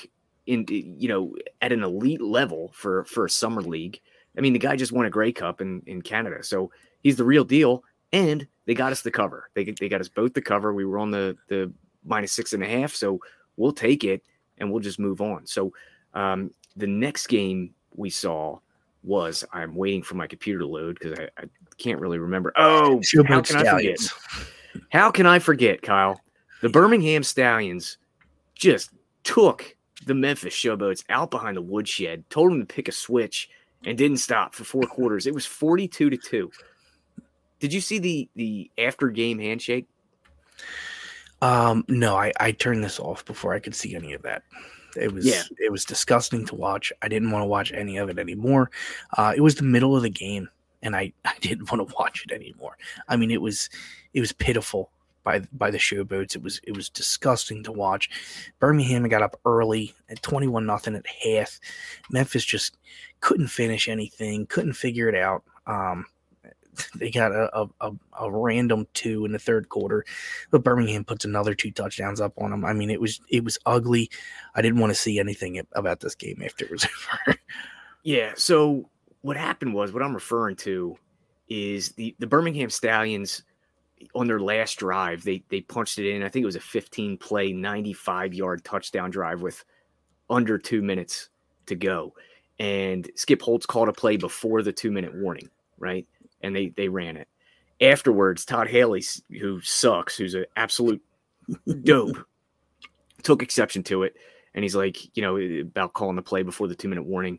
[0.44, 4.00] in, you know, at an elite level for for a summer league.
[4.36, 6.70] I mean, the guy just won a Grey Cup in in Canada, so
[7.02, 7.84] he's the real deal.
[8.12, 9.48] And they got us the cover.
[9.54, 10.74] They they got us both the cover.
[10.74, 11.72] We were on the the
[12.04, 13.18] minus six and a half, so
[13.56, 14.22] we'll take it
[14.58, 15.46] and we'll just move on.
[15.46, 15.72] So
[16.14, 18.58] um, the next game we saw
[19.02, 21.44] was I'm waiting for my computer to load because I, I,
[21.78, 22.52] can't really remember.
[22.56, 24.12] Oh, how can Stallions.
[24.12, 24.84] I forget?
[24.90, 26.20] How can I forget, Kyle?
[26.60, 27.96] The Birmingham Stallions
[28.54, 28.90] just
[29.24, 29.74] took
[30.06, 33.48] the Memphis Showboats out behind the woodshed, told them to pick a switch,
[33.84, 35.26] and didn't stop for four quarters.
[35.26, 36.50] It was 42 to 2.
[37.60, 39.86] Did you see the the after game handshake?
[41.42, 44.42] Um, no, I, I turned this off before I could see any of that.
[44.96, 45.42] It was yeah.
[45.58, 46.92] it was disgusting to watch.
[47.02, 48.70] I didn't want to watch any of it anymore.
[49.16, 50.48] Uh, it was the middle of the game,
[50.82, 52.76] and I, I didn't want to watch it anymore.
[53.08, 53.70] I mean, it was
[54.14, 54.90] it was pitiful
[55.24, 56.34] by by the showboats.
[56.34, 58.10] It was it was disgusting to watch.
[58.58, 61.58] Birmingham got up early at twenty one nothing at half.
[62.10, 62.76] Memphis just
[63.20, 65.42] couldn't finish anything, couldn't figure it out.
[65.66, 66.06] Um,
[66.94, 70.04] they got a, a, a, random two in the third quarter,
[70.50, 72.64] but Birmingham puts another two touchdowns up on them.
[72.64, 74.10] I mean, it was it was ugly.
[74.54, 76.86] I didn't want to see anything about this game after it was
[77.28, 77.38] over.
[78.02, 78.32] yeah.
[78.36, 78.88] So
[79.22, 80.96] what happened was what I'm referring to
[81.48, 83.42] is the the Birmingham Stallions
[84.14, 86.22] on their last drive they they punched it in.
[86.22, 89.64] I think it was a 15 play, 95 yard touchdown drive with
[90.28, 91.28] under two minutes
[91.66, 92.14] to go.
[92.58, 96.06] And Skip Holtz called a play before the two minute warning, right?
[96.42, 97.28] And they they ran it.
[97.80, 99.02] Afterwards, Todd Haley,
[99.40, 101.02] who sucks, who's an absolute
[101.82, 102.16] dope,
[103.22, 104.14] took exception to it,
[104.54, 107.38] and he's like, you know, about calling the play before the two minute warning.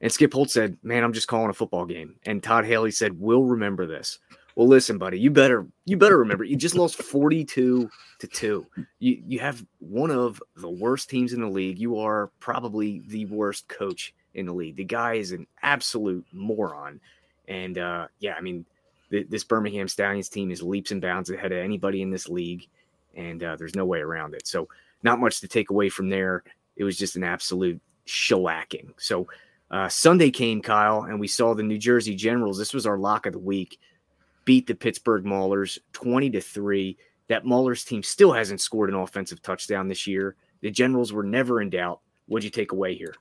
[0.00, 3.18] And Skip Holtz said, "Man, I'm just calling a football game." And Todd Haley said,
[3.18, 4.18] "We'll remember this."
[4.54, 6.44] Well, listen, buddy, you better you better remember.
[6.44, 8.66] You just lost 42 to 2.
[8.98, 11.78] You you have one of the worst teams in the league.
[11.78, 14.76] You are probably the worst coach in the league.
[14.76, 17.00] The guy is an absolute moron.
[17.48, 18.64] And uh, yeah, I mean,
[19.10, 22.68] th- this Birmingham Stallions team is leaps and bounds ahead of anybody in this league,
[23.14, 24.46] and uh, there's no way around it.
[24.46, 24.68] So,
[25.02, 26.44] not much to take away from there.
[26.76, 28.92] It was just an absolute shellacking.
[28.98, 29.26] So,
[29.70, 32.58] uh, Sunday came, Kyle, and we saw the New Jersey Generals.
[32.58, 33.78] This was our lock of the week.
[34.44, 36.96] Beat the Pittsburgh Maulers 20 to 3.
[37.28, 40.36] That Maulers team still hasn't scored an offensive touchdown this year.
[40.60, 42.00] The Generals were never in doubt.
[42.26, 43.14] What'd you take away here?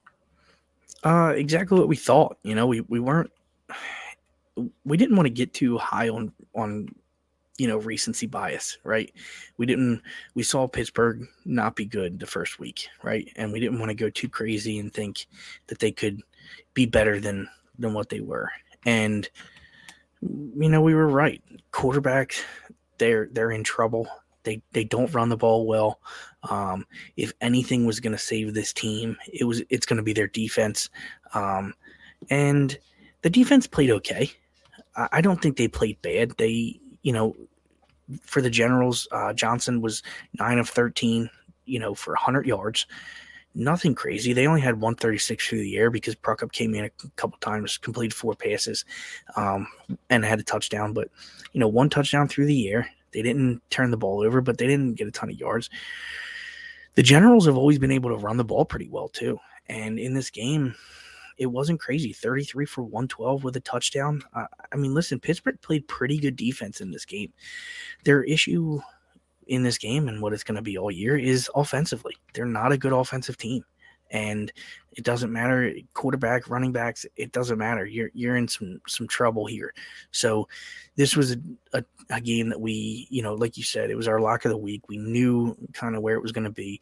[1.03, 2.37] Uh, exactly what we thought.
[2.43, 3.31] You know, we, we weren't
[4.83, 6.87] we didn't want to get too high on on
[7.57, 9.11] you know recency bias right?
[9.57, 10.01] We didn't
[10.33, 13.31] we saw pittsburgh not be good the first week right?
[13.35, 15.27] And we didn't want to go too crazy and think
[15.67, 16.21] that they could
[16.73, 18.49] be better than than what they were.
[18.85, 19.29] And
[20.21, 21.41] you know we were right.
[21.71, 22.43] Quarterbacks
[22.97, 24.07] they're they're in trouble.
[24.43, 25.99] They they don't run the ball well.
[26.49, 26.85] Um,
[27.15, 30.27] if anything was going to save this team it was it's going to be their
[30.27, 30.89] defense.
[31.33, 31.75] Um,
[32.29, 32.77] and
[33.21, 34.31] the defense played okay
[34.95, 36.31] I don't think they played bad.
[36.37, 37.35] They, you know,
[38.23, 40.03] for the Generals, uh, Johnson was
[40.39, 41.29] nine of thirteen,
[41.65, 42.85] you know, for hundred yards.
[43.53, 44.31] Nothing crazy.
[44.31, 48.13] They only had 136 through the air because Pruckup came in a couple times, completed
[48.13, 48.85] four passes,
[49.35, 49.67] um,
[50.09, 50.93] and had a touchdown.
[50.93, 51.09] But
[51.51, 52.89] you know, one touchdown through the air.
[53.11, 55.69] They didn't turn the ball over, but they didn't get a ton of yards.
[56.95, 59.37] The Generals have always been able to run the ball pretty well too.
[59.67, 60.75] And in this game,
[61.37, 62.13] it wasn't crazy.
[62.13, 64.21] 33 for 112 with a touchdown.
[64.33, 67.31] Uh, I mean, listen, Pittsburgh played pretty good defense in this game.
[68.03, 68.81] Their issue
[69.47, 72.15] in this game and what it's going to be all year is offensively.
[72.33, 73.63] They're not a good offensive team.
[74.09, 74.51] And
[74.91, 77.85] it doesn't matter quarterback, running backs, it doesn't matter.
[77.85, 79.73] You're you're in some some trouble here.
[80.11, 80.49] So
[80.97, 81.37] this was a,
[81.73, 84.51] a, a game that we, you know, like you said, it was our lock of
[84.51, 84.89] the week.
[84.89, 86.81] We knew kind of where it was going to be.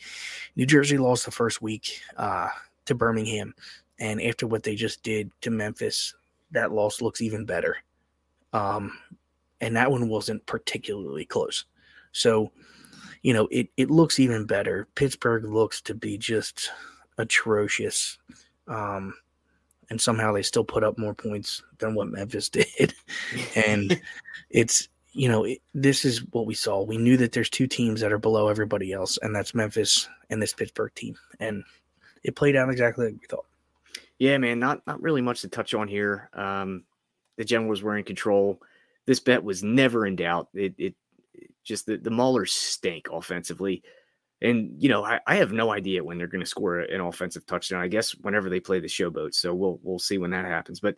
[0.55, 2.49] New Jersey lost the first week uh,
[2.85, 3.53] to Birmingham.
[3.99, 6.13] And after what they just did to Memphis,
[6.51, 7.77] that loss looks even better.
[8.53, 8.97] Um,
[9.61, 11.65] and that one wasn't particularly close.
[12.11, 12.51] So,
[13.21, 14.87] you know, it, it looks even better.
[14.95, 16.71] Pittsburgh looks to be just
[17.17, 18.17] atrocious.
[18.67, 19.13] Um,
[19.89, 22.93] and somehow they still put up more points than what Memphis did.
[23.55, 23.99] and
[24.49, 26.81] it's, you know, it, this is what we saw.
[26.81, 30.41] We knew that there's two teams that are below everybody else, and that's Memphis and
[30.41, 31.15] this Pittsburgh team.
[31.39, 31.63] And
[32.23, 33.45] it played out exactly like we thought.
[34.19, 36.29] Yeah, man, not not really much to touch on here.
[36.33, 36.83] Um,
[37.37, 38.61] the Generals were in control.
[39.05, 40.49] This bet was never in doubt.
[40.53, 40.95] It, it
[41.63, 43.81] just the, the Maulers stink offensively.
[44.41, 47.45] And, you know, I, I have no idea when they're going to score an offensive
[47.45, 47.81] touchdown.
[47.81, 49.33] I guess whenever they play the showboat.
[49.33, 50.79] So we'll we'll see when that happens.
[50.79, 50.95] But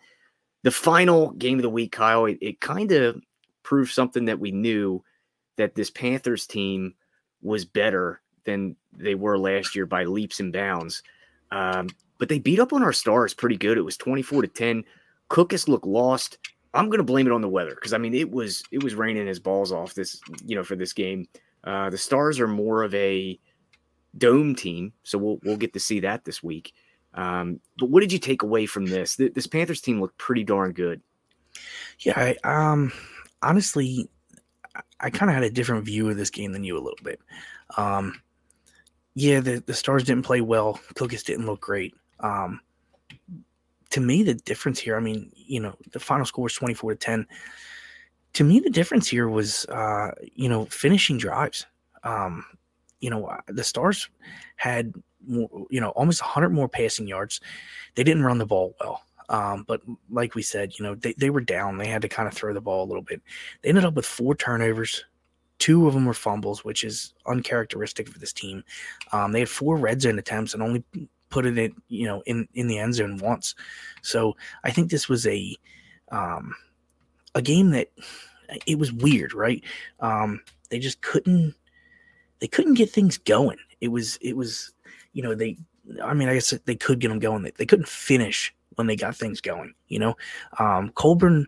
[0.63, 3.21] the final game of the week, Kyle, it, it kind of
[3.63, 5.03] proved something that we knew
[5.57, 6.95] that this Panthers team
[7.41, 11.03] was better than they were last year by leaps and bounds.
[11.51, 11.89] Um,
[12.21, 13.79] but they beat up on our stars pretty good.
[13.79, 14.83] It was 24 to 10.
[15.31, 16.37] Cookus looked lost.
[16.71, 18.93] I'm going to blame it on the weather because I mean it was it was
[18.93, 21.27] raining his balls off this you know for this game.
[21.63, 23.39] Uh, the Stars are more of a
[24.19, 26.73] dome team, so we'll we'll get to see that this week.
[27.15, 29.15] Um, but what did you take away from this?
[29.15, 31.01] This Panthers team looked pretty darn good.
[32.01, 32.93] Yeah, I, um,
[33.41, 34.07] honestly,
[34.99, 37.19] I kind of had a different view of this game than you a little bit.
[37.77, 38.21] Um,
[39.15, 40.79] yeah, the, the Stars didn't play well.
[40.93, 41.95] Cookus didn't look great.
[42.21, 42.61] Um,
[43.91, 46.97] to me, the difference here, I mean, you know, the final score was 24 to
[46.97, 47.27] 10.
[48.33, 51.65] To me, the difference here was, uh, you know, finishing drives.
[52.03, 52.45] Um,
[53.01, 54.09] you know, uh, the Stars
[54.55, 54.93] had,
[55.27, 57.41] more, you know, almost 100 more passing yards.
[57.95, 59.01] They didn't run the ball well.
[59.29, 61.77] Um, but like we said, you know, they, they were down.
[61.77, 63.21] They had to kind of throw the ball a little bit.
[63.61, 65.05] They ended up with four turnovers.
[65.57, 68.63] Two of them were fumbles, which is uncharacteristic for this team.
[69.11, 70.83] Um, they had four red zone attempts and only
[71.31, 73.55] put it in, you know, in in the end zone once.
[74.03, 75.57] So I think this was a
[76.11, 76.53] um,
[77.33, 77.87] a game that
[78.65, 79.63] it was weird, right?
[79.99, 81.55] Um, they just couldn't
[82.39, 83.57] they couldn't get things going.
[83.79, 84.73] It was it was
[85.13, 85.57] you know they
[86.03, 87.43] I mean I guess they could get them going.
[87.43, 89.73] They, they couldn't finish when they got things going.
[89.87, 90.17] You know,
[90.59, 91.47] um, Coburn.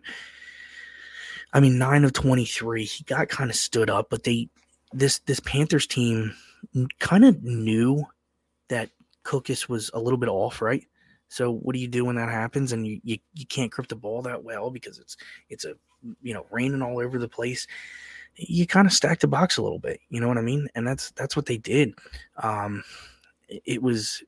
[1.52, 2.84] I mean, nine of twenty three.
[2.84, 4.48] He got kind of stood up, but they
[4.92, 6.34] this this Panthers team
[6.98, 8.04] kind of knew
[9.24, 10.86] Cookus was a little bit off, right?
[11.28, 13.96] So what do you do when that happens and you, you, you can't grip the
[13.96, 15.16] ball that well because it's
[15.48, 15.74] it's a
[16.22, 17.66] you know raining all over the place?
[18.36, 20.68] You kind of stack the box a little bit, you know what I mean?
[20.74, 21.94] And that's that's what they did.
[22.42, 22.84] Um,
[23.48, 24.22] it was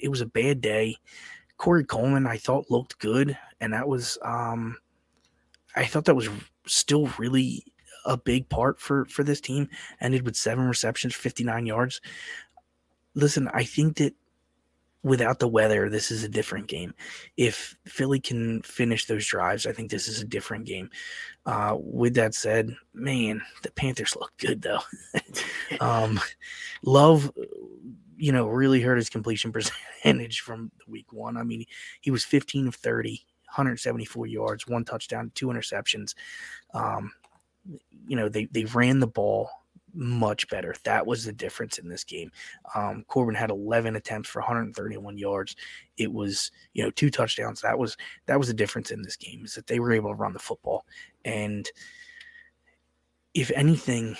[0.00, 0.96] it was a bad day.
[1.56, 4.76] Corey Coleman, I thought looked good, and that was um,
[5.76, 6.28] I thought that was
[6.66, 7.64] still really
[8.04, 9.68] a big part for for this team.
[10.00, 12.00] Ended with seven receptions, fifty nine yards.
[13.14, 14.14] Listen, I think that
[15.02, 16.94] without the weather, this is a different game.
[17.36, 20.90] If Philly can finish those drives, I think this is a different game.
[21.44, 24.80] Uh, with that said, man, the Panthers look good though.
[25.80, 26.20] um,
[26.84, 27.32] Love,
[28.16, 29.52] you know, really hurt his completion
[30.02, 31.36] percentage from week one.
[31.36, 31.64] I mean,
[32.00, 33.10] he was 15 of 30,
[33.46, 36.14] 174 yards, one touchdown, two interceptions.
[36.74, 37.12] Um,
[38.06, 39.50] you know, they, they ran the ball
[39.94, 40.74] much better.
[40.84, 42.30] That was the difference in this game.
[42.74, 45.56] Um, Corbin had 11 attempts for 131 yards.
[45.96, 47.60] It was, you know, two touchdowns.
[47.60, 50.16] That was that was the difference in this game is that they were able to
[50.16, 50.86] run the football.
[51.24, 51.68] And
[53.34, 54.16] if anything,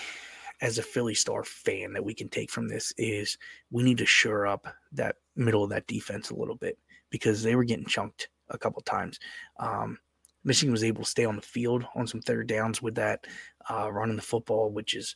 [0.61, 3.37] as a Philly Star fan, that we can take from this is
[3.71, 6.79] we need to shore up that middle of that defense a little bit
[7.11, 9.19] because they were getting chunked a couple times.
[9.59, 9.99] Um,
[10.45, 13.27] Michigan was able to stay on the field on some third downs with that,
[13.71, 15.15] uh, running the football, which is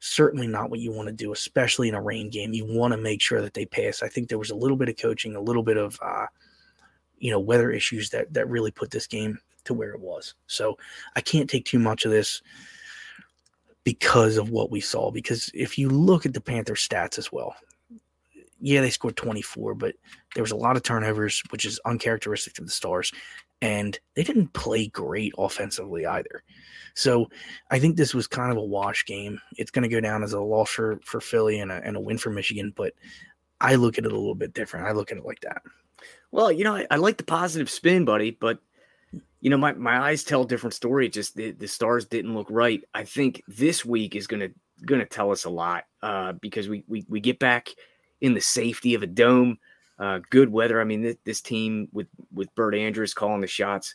[0.00, 2.52] certainly not what you want to do, especially in a rain game.
[2.52, 4.02] You want to make sure that they pass.
[4.02, 6.26] I think there was a little bit of coaching, a little bit of, uh,
[7.18, 10.34] you know, weather issues that that really put this game to where it was.
[10.46, 10.78] So
[11.16, 12.42] I can't take too much of this
[13.82, 15.10] because of what we saw.
[15.10, 17.54] Because if you look at the Panther stats as well,
[18.60, 19.94] yeah, they scored 24, but
[20.34, 23.12] there was a lot of turnovers, which is uncharacteristic of the Stars
[23.64, 26.42] and they didn't play great offensively either.
[26.92, 27.30] So
[27.70, 29.40] I think this was kind of a wash game.
[29.56, 32.00] It's going to go down as a loss for, for Philly and a, and a
[32.00, 32.92] win for Michigan, but
[33.62, 34.86] I look at it a little bit different.
[34.86, 35.62] I look at it like that.
[36.30, 38.58] Well, you know, I, I like the positive spin, buddy, but
[39.40, 41.08] you know, my, my eyes tell a different story.
[41.08, 42.84] just the, the stars didn't look right.
[42.92, 44.50] I think this week is gonna
[44.84, 47.70] gonna tell us a lot uh, because we, we we get back
[48.20, 49.58] in the safety of a dome
[49.98, 50.80] uh, good weather.
[50.80, 53.94] I mean, this, this, team with with Bart Andrews calling the shots,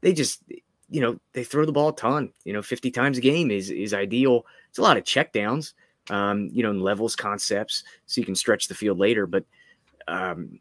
[0.00, 0.42] they just
[0.88, 2.32] you know they throw the ball a ton.
[2.44, 4.46] You know, fifty times a game is is ideal.
[4.68, 5.72] It's a lot of checkdowns.
[6.08, 9.26] Um, you know, and levels concepts, so you can stretch the field later.
[9.26, 9.44] But
[10.08, 10.60] um,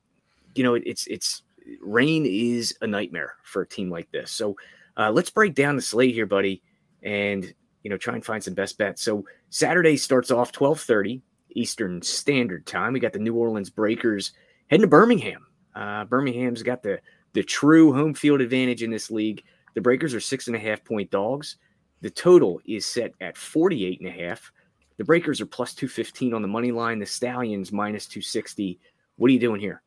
[0.55, 1.43] you know, it, it's it's
[1.81, 4.31] rain is a nightmare for a team like this.
[4.31, 4.57] So
[4.97, 6.61] uh, let's break down the slate here, buddy.
[7.03, 9.01] And you know, try and find some best bets.
[9.01, 11.21] So Saturday starts off 12:30
[11.51, 12.93] Eastern Standard Time.
[12.93, 14.33] We got the New Orleans Breakers
[14.69, 15.45] heading to Birmingham.
[15.75, 16.99] Uh, Birmingham's got the
[17.33, 19.43] the true home field advantage in this league.
[19.75, 21.57] The Breakers are six and a half point dogs.
[22.01, 24.51] The total is set at 48 and a half.
[24.97, 26.99] The Breakers are plus 215 on the money line.
[26.99, 28.79] The Stallions minus 260.
[29.17, 29.81] What are you doing here?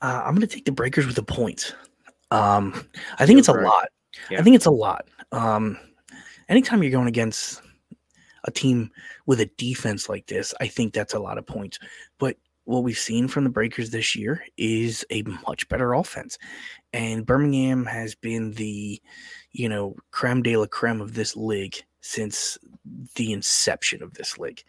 [0.00, 1.74] Uh, I'm going to take the Breakers with the point.
[2.30, 2.86] Um,
[3.18, 3.88] I think it's a lot.
[4.30, 4.38] Yeah.
[4.38, 5.06] I think it's a lot.
[5.32, 5.78] Um,
[6.48, 7.60] anytime you're going against
[8.44, 8.90] a team
[9.26, 11.78] with a defense like this, I think that's a lot of points.
[12.18, 12.36] But
[12.68, 16.36] what we've seen from the Breakers this year is a much better offense.
[16.92, 19.00] And Birmingham has been the,
[19.52, 22.58] you know, creme de la creme of this league since
[23.14, 24.62] the inception of this league.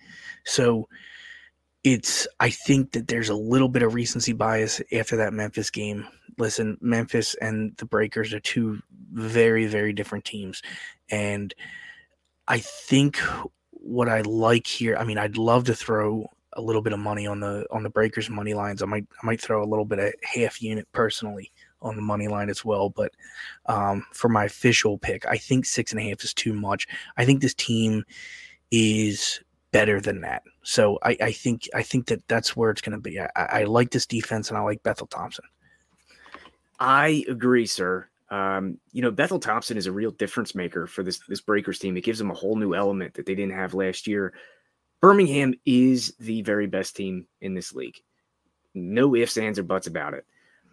[0.45, 0.88] So
[1.84, 6.08] it's, I think that there's a little bit of recency bias after that Memphis game.
[6.38, 8.80] Listen, Memphis and the Breakers are two
[9.12, 10.62] very, very different teams.
[11.12, 11.54] And
[12.47, 13.18] I think
[13.72, 17.28] what I like here, I mean, I'd love to throw a little bit of money
[17.28, 18.82] on the on the breakers money lines.
[18.82, 22.28] I might I might throw a little bit of half unit personally on the money
[22.28, 22.89] line as well.
[22.89, 23.14] But
[23.68, 26.88] um, for my official pick, I think six and a half is too much.
[27.18, 28.04] I think this team
[28.72, 29.41] is
[29.72, 30.43] better than that.
[30.64, 33.20] So I, I think I think that that's where it's going to be.
[33.20, 35.45] I, I, like this defense and I like Bethel Thompson.
[36.80, 38.08] I agree, sir.
[38.30, 41.97] Um, you know, Bethel Thompson is a real difference maker for this this Breakers team.
[41.97, 44.34] It gives them a whole new element that they didn't have last year.
[45.02, 47.97] Birmingham is the very best team in this league.
[48.74, 50.26] No ifs, ands, or buts about it.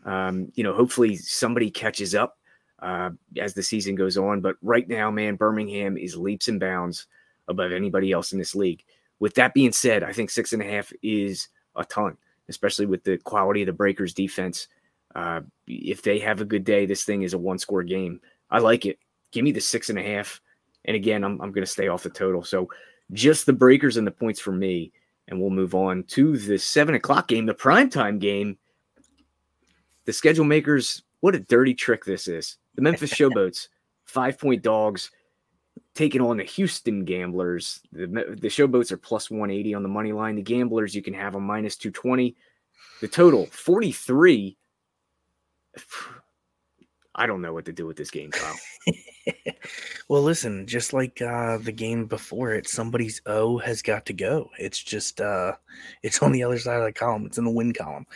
[0.04, 2.38] Um, you know, hopefully somebody catches up
[2.80, 4.40] uh, as the season goes on.
[4.40, 7.06] But right now, man, Birmingham is leaps and bounds
[7.48, 8.84] above anybody else in this league.
[9.18, 12.16] With that being said, I think six and a half is a ton,
[12.48, 14.68] especially with the quality of the Breakers defense.
[15.14, 18.20] Uh, if they have a good day, this thing is a one score game.
[18.50, 18.98] I like it.
[19.32, 20.40] Give me the six and a half.
[20.84, 22.44] And again, I'm, I'm going to stay off the total.
[22.44, 22.68] So
[23.12, 24.92] just the breakers and the points for me.
[25.28, 28.58] And we'll move on to the seven o'clock game, the primetime game.
[30.04, 32.58] The schedule makers, what a dirty trick this is.
[32.76, 33.68] The Memphis Showboats,
[34.04, 35.10] five point dogs,
[35.94, 37.80] taking on the Houston Gamblers.
[37.92, 40.36] The, the Showboats are plus 180 on the money line.
[40.36, 42.36] The Gamblers, you can have a minus 220.
[43.00, 44.56] The total, 43.
[47.18, 48.54] I don't know what to do with this game, Kyle.
[50.08, 54.50] well, listen, just like uh, the game before it, somebody's O has got to go.
[54.58, 55.52] It's just, uh,
[56.02, 57.26] it's on the other side of the column.
[57.26, 58.06] It's in the win column.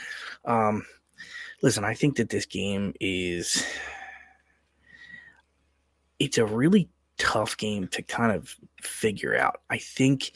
[0.44, 0.84] Um,
[1.62, 3.64] listen, I think that this game is,
[6.18, 6.88] it's a really
[7.18, 9.60] tough game to kind of figure out.
[9.70, 10.32] I think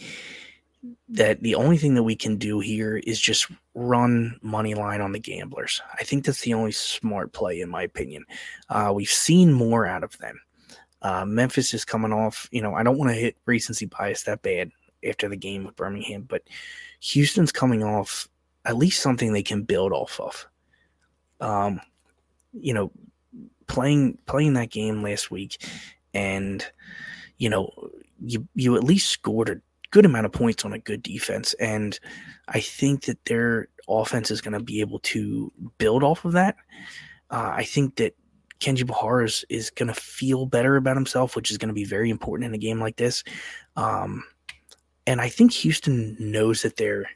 [1.08, 5.12] that the only thing that we can do here is just run money line on
[5.12, 5.80] the gamblers.
[5.98, 8.26] I think that's the only smart play, in my opinion.
[8.68, 10.38] Uh, we've seen more out of them.
[11.04, 14.40] Uh, Memphis is coming off, you know, I don't want to hit recency bias that
[14.40, 14.70] bad
[15.06, 16.42] after the game with Birmingham, but
[17.00, 18.26] Houston's coming off
[18.64, 20.46] at least something they can build off of.
[21.40, 21.80] Um,
[22.54, 22.90] you know,
[23.66, 25.62] playing playing that game last week,
[26.14, 26.64] and
[27.36, 27.70] you know,
[28.24, 31.52] you you at least scored a good amount of points on a good defense.
[31.54, 31.98] And
[32.48, 36.56] I think that their offense is going to be able to build off of that.
[37.30, 38.16] Uh, I think that
[38.64, 41.84] Kenji Bahar is, is going to feel better about himself, which is going to be
[41.84, 43.22] very important in a game like this.
[43.76, 44.24] Um,
[45.06, 47.06] and I think Houston knows that they're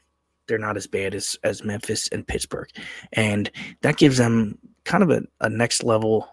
[0.47, 2.69] they're not as bad as as Memphis and Pittsburgh,
[3.13, 3.49] and
[3.81, 6.29] that gives them kind of a, a next level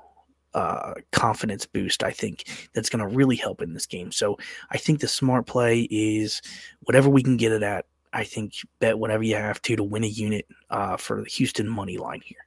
[0.53, 4.13] uh, confidence boost, I think, that's going to really help in this game.
[4.13, 4.39] So
[4.71, 6.43] I think the smart play is
[6.81, 7.87] whatever we can get it at.
[8.13, 11.69] I think bet whatever you have to to win a unit uh, for the Houston
[11.69, 12.46] money line here.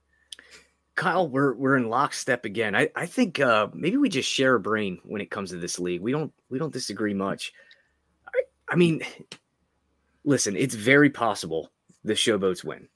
[0.99, 2.75] Kyle, we're we're in lockstep again.
[2.75, 5.79] I, I think uh, maybe we just share a brain when it comes to this
[5.79, 6.01] league.
[6.01, 7.53] We don't we don't disagree much.
[8.27, 9.01] I, I mean,
[10.25, 11.71] listen, it's very possible
[12.03, 12.89] the showboats win.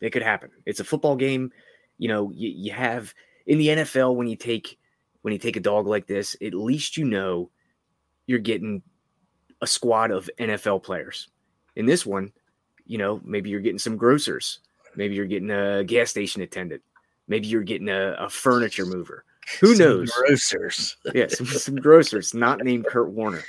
[0.00, 0.48] It could happen.
[0.64, 1.52] It's a football game.
[1.98, 3.12] You know, you, you have
[3.46, 4.78] in the NFL when you take
[5.20, 7.50] when you take a dog like this, at least you know
[8.26, 8.80] you're getting
[9.60, 11.28] a squad of NFL players.
[11.76, 12.32] In this one,
[12.86, 14.60] you know, maybe you're getting some grocers,
[14.96, 16.80] maybe you're getting a gas station attendant,
[17.28, 19.24] maybe you're getting a, a furniture mover.
[19.60, 20.10] Who some knows?
[20.10, 20.96] Grocers.
[21.14, 23.42] yeah, some, some grocers, not named Kurt Warner.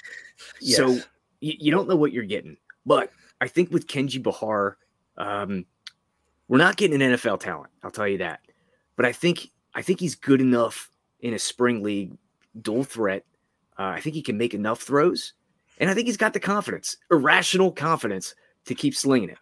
[0.60, 0.78] Yes.
[0.78, 1.00] So
[1.40, 2.58] you, you, don't know what you're getting.
[2.86, 3.12] But
[3.42, 4.78] I think with Kenji Bahar,
[5.18, 5.66] um,
[6.48, 7.72] we're not getting an NFL talent.
[7.84, 8.42] I'll tell you that.
[8.96, 12.18] But I think I think he's good enough in a spring league
[12.62, 13.26] dual threat.
[13.78, 15.34] Uh, I think he can make enough throws,
[15.80, 19.38] and I think he's got the confidence, irrational confidence, to keep slinging it.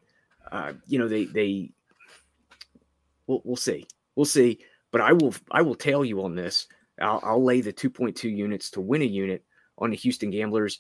[0.52, 1.72] Uh, you know, they they
[3.28, 4.60] we'll, we'll see, we'll see.
[4.92, 6.68] But I will I will tail you on this.
[7.00, 9.44] I'll, I'll lay the 2.2 units to win a unit
[9.78, 10.80] on the Houston Gamblers.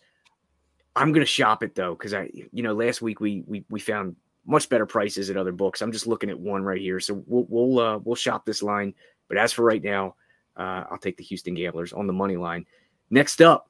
[0.95, 4.15] I'm gonna shop it though, because I, you know, last week we we we found
[4.45, 5.82] much better prices at other books.
[5.82, 8.93] I'm just looking at one right here, so we'll we'll uh, we'll shop this line.
[9.29, 10.15] But as for right now,
[10.57, 12.65] uh, I'll take the Houston Gamblers on the money line.
[13.09, 13.69] Next up,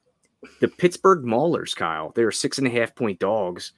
[0.60, 2.10] the Pittsburgh Maulers, Kyle.
[2.14, 3.72] They're six and a half point dogs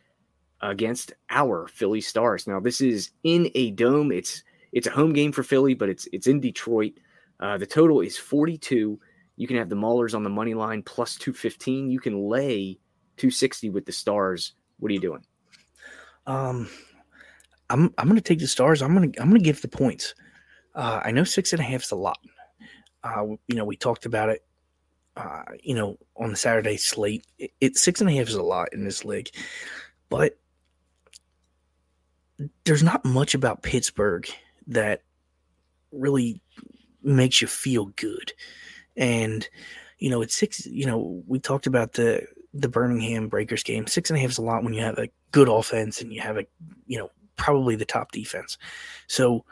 [0.60, 2.46] against our Philly Stars.
[2.46, 4.10] Now, this is in a dome.
[4.12, 4.42] It's
[4.74, 6.94] it's a home game for Philly, but it's it's in Detroit.
[7.40, 8.98] Uh, the total is 42.
[9.36, 11.90] You can have the Maulers on the money line plus 215.
[11.90, 12.78] You can lay
[13.16, 14.52] 260 with the Stars.
[14.78, 15.24] What are you doing?
[16.26, 16.68] Um,
[17.70, 18.82] I'm I'm gonna take the Stars.
[18.82, 20.14] I'm gonna I'm gonna give the points.
[20.74, 22.18] Uh, I know six and a half is a lot.
[23.04, 24.44] Uh, you know, we talked about it.
[25.16, 28.42] Uh, you know, on the Saturday slate, it, it six and a half is a
[28.42, 29.30] lot in this league,
[30.08, 30.36] but
[32.64, 34.28] there's not much about Pittsburgh
[34.66, 35.02] that
[35.92, 36.40] really
[37.02, 38.32] makes you feel good.
[38.96, 39.48] And
[39.98, 40.66] you know, it's six.
[40.66, 43.86] You know, we talked about the the Birmingham Breakers game.
[43.86, 46.20] Six and a half is a lot when you have a good offense and you
[46.20, 46.46] have a
[46.86, 48.58] you know probably the top defense.
[49.06, 49.44] So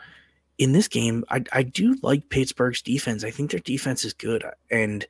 [0.58, 3.24] in this game, I I do like Pittsburgh's defense.
[3.24, 5.06] I think their defense is good, and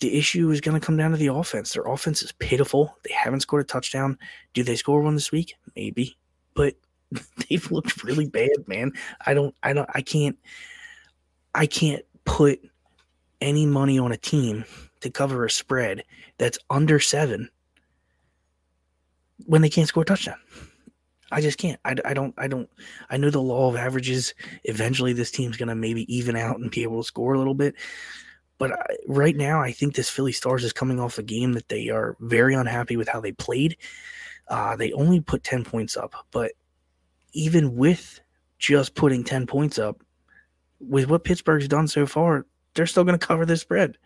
[0.00, 1.72] the issue is going to come down to the offense.
[1.72, 2.96] Their offense is pitiful.
[3.04, 4.18] They haven't scored a touchdown.
[4.52, 5.54] Do they score one this week?
[5.76, 6.16] Maybe,
[6.54, 6.74] but
[7.48, 8.92] they've looked really bad, man.
[9.24, 10.38] I don't, I don't, I can't,
[11.54, 12.60] I can't put
[13.40, 14.64] any money on a team
[15.00, 16.04] to cover a spread
[16.38, 17.48] that's under seven
[19.44, 20.38] when they can't score a touchdown.
[21.32, 21.80] I just can't.
[21.84, 22.34] I, I don't.
[22.38, 22.68] I don't.
[23.10, 24.32] I know the law of averages.
[24.64, 27.54] Eventually, this team's going to maybe even out and be able to score a little
[27.54, 27.74] bit.
[28.58, 31.68] But I, right now, I think this Philly Stars is coming off a game that
[31.68, 33.76] they are very unhappy with how they played.
[34.48, 36.52] Uh, they only put 10 points up, but
[37.36, 38.20] even with
[38.58, 40.02] just putting 10 points up,
[40.80, 43.98] with what Pittsburgh's done so far, they're still going to cover the spread.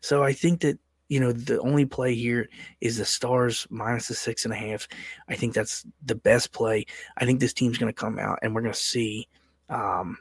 [0.00, 0.78] So I think that,
[1.08, 2.48] you know, the only play here
[2.80, 4.88] is the Stars minus the six and a half.
[5.28, 6.86] I think that's the best play.
[7.16, 9.28] I think this team's going to come out and we're going to see
[9.68, 10.18] um,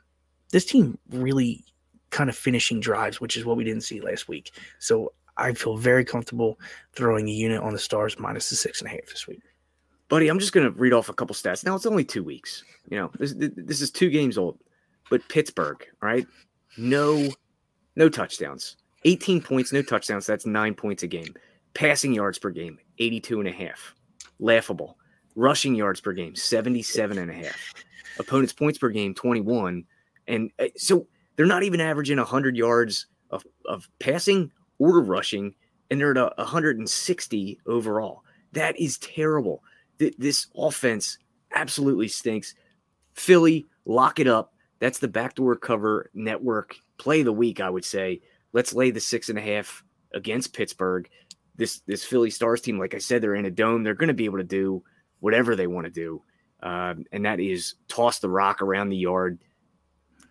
[0.51, 1.63] this team really
[2.11, 4.51] kind of finishing drives, which is what we didn't see last week.
[4.79, 6.59] So I feel very comfortable
[6.93, 9.41] throwing a unit on the Stars minus the six and a half this week.
[10.11, 11.63] Buddy, I'm just going to read off a couple stats.
[11.63, 12.65] Now it's only two weeks.
[12.89, 14.59] You know, this this is two games old,
[15.09, 16.27] but Pittsburgh, right?
[16.77, 17.29] No,
[17.95, 18.75] no touchdowns.
[19.05, 20.25] 18 points, no touchdowns.
[20.27, 21.33] That's nine points a game.
[21.75, 23.95] Passing yards per game, 82 and a half.
[24.41, 24.97] Laughable.
[25.37, 27.73] Rushing yards per game, 77 and a half.
[28.19, 29.85] Opponents' points per game, 21.
[30.27, 31.07] And uh, so
[31.37, 35.55] they're not even averaging 100 yards of, of passing or rushing,
[35.89, 38.25] and they're at 160 overall.
[38.51, 39.63] That is terrible.
[40.01, 41.19] Th- this offense
[41.53, 42.55] absolutely stinks.
[43.13, 44.55] Philly, lock it up.
[44.79, 48.21] That's the backdoor cover network play of the week, I would say.
[48.51, 51.07] Let's lay the six and a half against Pittsburgh.
[51.55, 53.83] This this Philly Stars team, like I said, they're in a dome.
[53.83, 54.83] They're going to be able to do
[55.19, 56.23] whatever they want to do,
[56.63, 59.37] um, and that is toss the rock around the yard,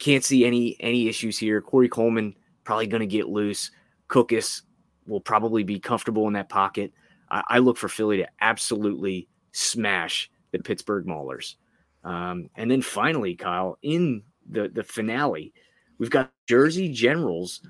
[0.00, 1.60] can't see any any issues here.
[1.60, 3.70] Corey Coleman probably going to get loose.
[4.08, 4.62] Cookus
[5.06, 6.92] will probably be comfortable in that pocket.
[7.30, 11.56] I, I, look for Philly to absolutely smash the Pittsburgh Maulers.
[12.04, 15.52] Um, and then finally, Kyle, in the the finale,
[15.98, 17.60] we've got Jersey Generals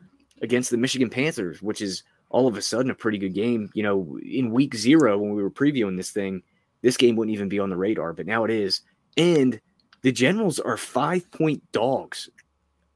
[0.42, 3.70] against the Michigan Panthers, which is all of a sudden a pretty good game.
[3.74, 6.42] You know, in week zero when we were previewing this thing,
[6.82, 8.82] this game wouldn't even be on the radar, but now it is.
[9.16, 9.60] And
[10.02, 12.30] the Generals are five point dogs.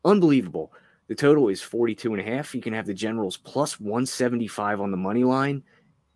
[0.05, 0.73] Unbelievable.
[1.09, 2.55] The total is 42 and a half.
[2.55, 5.63] You can have the Generals plus 175 on the money line,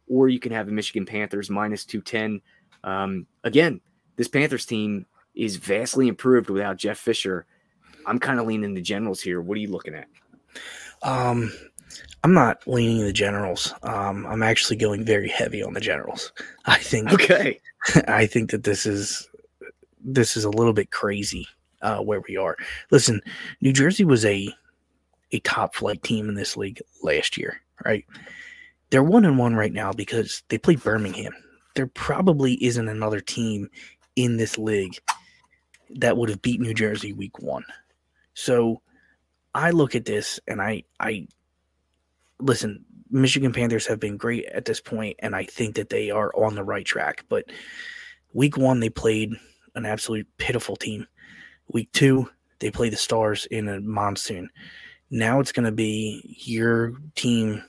[0.07, 2.41] or you can have the Michigan Panthers minus 210.
[2.85, 3.81] Um, again,
[4.17, 7.47] this Panthers team is vastly improved without Jeff Fisher.
[8.07, 9.41] I'm kind of leaning the Generals here.
[9.41, 10.09] What are you looking at?
[11.03, 11.53] Um,
[12.25, 13.73] I'm not leaning the Generals.
[13.83, 16.33] Um, I'm actually going very heavy on the Generals.
[16.67, 17.13] I think.
[17.13, 17.61] Okay.
[18.09, 19.29] I think that this is
[20.03, 21.47] this is a little bit crazy
[21.83, 22.57] uh, where we are.
[22.91, 23.21] Listen,
[23.61, 24.53] New Jersey was a
[25.33, 28.05] a top flight team in this league last year, right?
[28.91, 31.35] They're one and one right now because they played Birmingham.
[31.79, 33.71] There probably isn't another team
[34.17, 34.99] in this league
[35.91, 37.65] that would have beat New Jersey week one.
[38.35, 38.83] So
[39.55, 41.29] I look at this and I I
[42.41, 46.35] listen, Michigan Panthers have been great at this point, and I think that they are
[46.35, 47.25] on the right track.
[47.29, 47.45] But
[48.33, 49.35] week one, they played
[49.77, 51.07] an absolute pitiful team.
[51.69, 54.51] Week two, they play the Stars in a monsoon.
[55.13, 57.63] Now it's going to be your team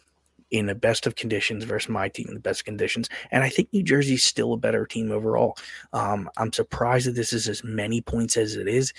[0.51, 3.09] in the best of conditions versus my team in the best conditions.
[3.31, 5.57] And I think New Jersey's still a better team overall.
[5.93, 8.93] Um, I'm surprised that this is as many points as it is.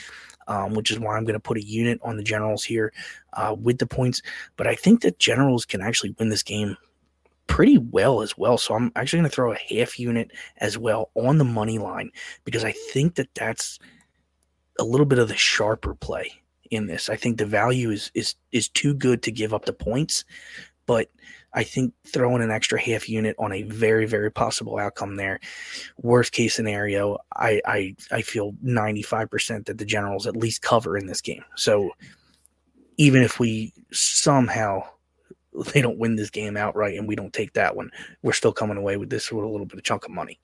[0.49, 2.93] um, which is why I'm going to put a unit on the Generals here
[3.35, 4.21] uh, with the points.
[4.57, 6.77] But I think that Generals can actually win this game
[7.47, 8.59] pretty well as well.
[8.59, 12.11] So I'm actually going to throw a half unit as well on the money line
[12.45, 13.79] because I think that that's
[14.79, 16.33] a little bit of the sharper play
[16.71, 17.09] in this.
[17.09, 20.25] I think the value is is is too good to give up the points,
[20.87, 21.11] but
[21.53, 25.41] I think throwing an extra half unit on a very, very possible outcome there.
[25.99, 31.07] Worst case scenario, I I, I feel 95% that the generals at least cover in
[31.07, 31.45] this game.
[31.57, 31.91] So
[32.97, 34.85] even if we somehow
[35.73, 37.91] they don't win this game outright and we don't take that one,
[38.23, 40.39] we're still coming away with this with a little bit of chunk of money.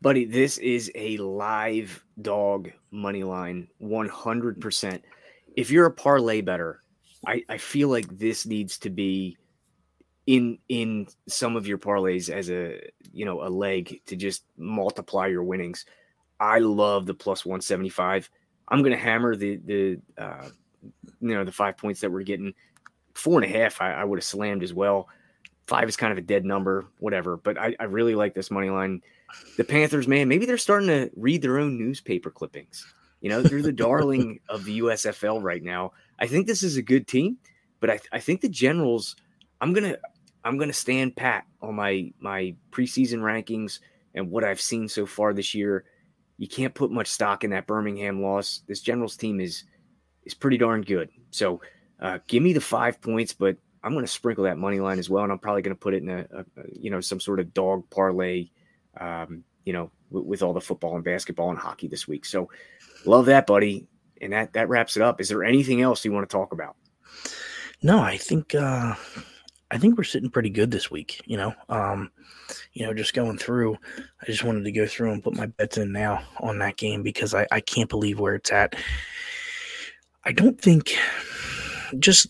[0.00, 5.02] Buddy, this is a live dog money line, 100%.
[5.56, 6.82] If you're a parlay better,
[7.26, 9.36] I, I feel like this needs to be
[10.28, 12.78] in in some of your parlays as a
[13.14, 15.86] you know a leg to just multiply your winnings.
[16.38, 18.28] I love the plus 175.
[18.68, 20.50] I'm gonna hammer the the uh,
[20.82, 22.52] you know the five points that we're getting.
[23.14, 25.08] Four and a half, I, I would have slammed as well.
[25.66, 27.38] Five is kind of a dead number, whatever.
[27.38, 29.00] But I, I really like this money line.
[29.56, 32.86] The Panthers, man, maybe they're starting to read their own newspaper clippings.
[33.22, 35.92] You know, they're the darling of the USFL right now.
[36.18, 37.38] I think this is a good team,
[37.80, 39.16] but I, I think the Generals.
[39.60, 39.96] I'm gonna
[40.48, 43.80] I'm going to stand pat on my my preseason rankings
[44.14, 45.84] and what I've seen so far this year.
[46.38, 48.62] You can't put much stock in that Birmingham loss.
[48.66, 49.64] This Generals team is
[50.24, 51.10] is pretty darn good.
[51.32, 51.60] So
[52.00, 55.10] uh, give me the five points, but I'm going to sprinkle that money line as
[55.10, 57.40] well, and I'm probably going to put it in a, a, you know some sort
[57.40, 58.48] of dog parlay,
[58.98, 62.24] um, you know, w- with all the football and basketball and hockey this week.
[62.24, 62.48] So
[63.04, 63.86] love that, buddy.
[64.22, 65.20] And that that wraps it up.
[65.20, 66.74] Is there anything else you want to talk about?
[67.82, 68.94] No, I think uh,
[69.70, 71.20] I think we're sitting pretty good this week.
[71.26, 72.10] You know, um,
[72.72, 73.76] you know, just going through.
[74.22, 77.02] I just wanted to go through and put my bets in now on that game
[77.02, 78.76] because I, I can't believe where it's at.
[80.24, 80.94] I don't think.
[81.98, 82.28] Just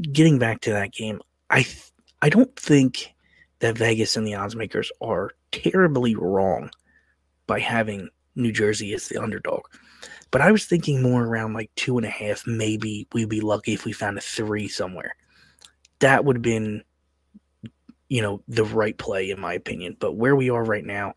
[0.00, 1.20] getting back to that game,
[1.50, 1.66] I
[2.22, 3.14] I don't think
[3.58, 6.70] that Vegas and the odds makers are terribly wrong
[7.46, 9.62] by having New Jersey as the underdog.
[10.30, 12.46] But I was thinking more around like two and a half.
[12.46, 15.14] Maybe we'd be lucky if we found a three somewhere
[16.00, 16.82] that would have been,
[18.08, 19.96] you know, the right play in my opinion.
[19.98, 21.14] But where we are right now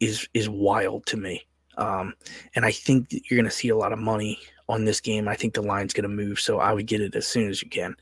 [0.00, 1.46] is is wild to me.
[1.76, 2.14] Um,
[2.54, 4.38] and I think you're going to see a lot of money
[4.68, 5.28] on this game.
[5.28, 7.62] I think the line's going to move, so I would get it as soon as
[7.62, 7.96] you can.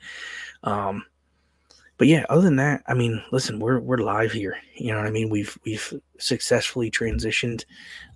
[0.63, 1.05] Um,
[1.99, 4.57] but yeah, other than that, I mean, listen, we're we're live here.
[4.75, 5.31] You know what I mean?
[5.31, 7.65] We've we've successfully transitioned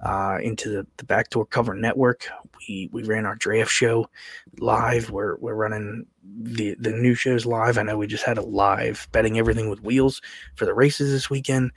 [0.04, 2.28] uh, into the, the backdoor cover network.
[2.58, 4.10] We we ran our draft show
[4.58, 5.10] live.
[5.10, 6.06] We're we're running
[6.42, 7.78] the the new shows live.
[7.78, 10.20] I know we just had a live betting everything with wheels
[10.54, 11.72] for the races this weekend.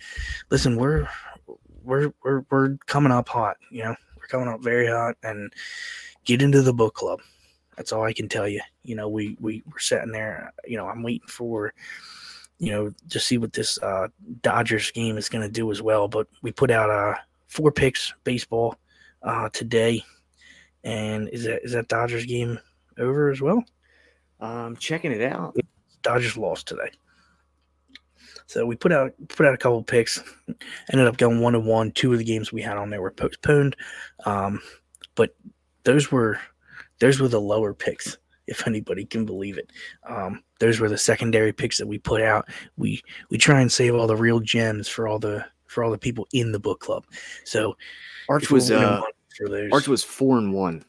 [0.49, 1.07] Listen, we're
[1.83, 3.57] we're we're we're coming up hot.
[3.71, 5.51] You know, we're coming up very hot, and
[6.25, 7.19] get into the book club.
[7.77, 8.61] That's all I can tell you.
[8.83, 10.53] You know, we we were sitting there.
[10.65, 11.73] You know, I'm waiting for,
[12.57, 14.09] you know, to see what this uh,
[14.41, 16.07] Dodgers game is going to do as well.
[16.07, 17.15] But we put out uh,
[17.47, 18.75] four picks baseball
[19.23, 20.03] uh, today,
[20.83, 22.59] and is that is that Dodgers game
[22.97, 23.63] over as well?
[24.39, 25.55] Um, checking it out.
[26.01, 26.91] Dodgers lost today.
[28.47, 30.23] So we put out put out a couple picks,
[30.91, 31.91] ended up going one to one.
[31.91, 33.75] Two of the games we had on there were postponed,
[34.25, 34.59] um,
[35.13, 35.35] but
[35.83, 36.39] those were
[36.99, 38.17] those were the lower picks,
[38.47, 39.71] if anybody can believe it.
[40.07, 42.47] Um, those were the secondary picks that we put out.
[42.75, 45.99] We we try and save all the real gems for all the for all the
[45.99, 47.05] people in the book club.
[47.43, 47.77] So
[48.29, 49.01] Arch was uh.
[49.71, 50.83] Arch was four and one.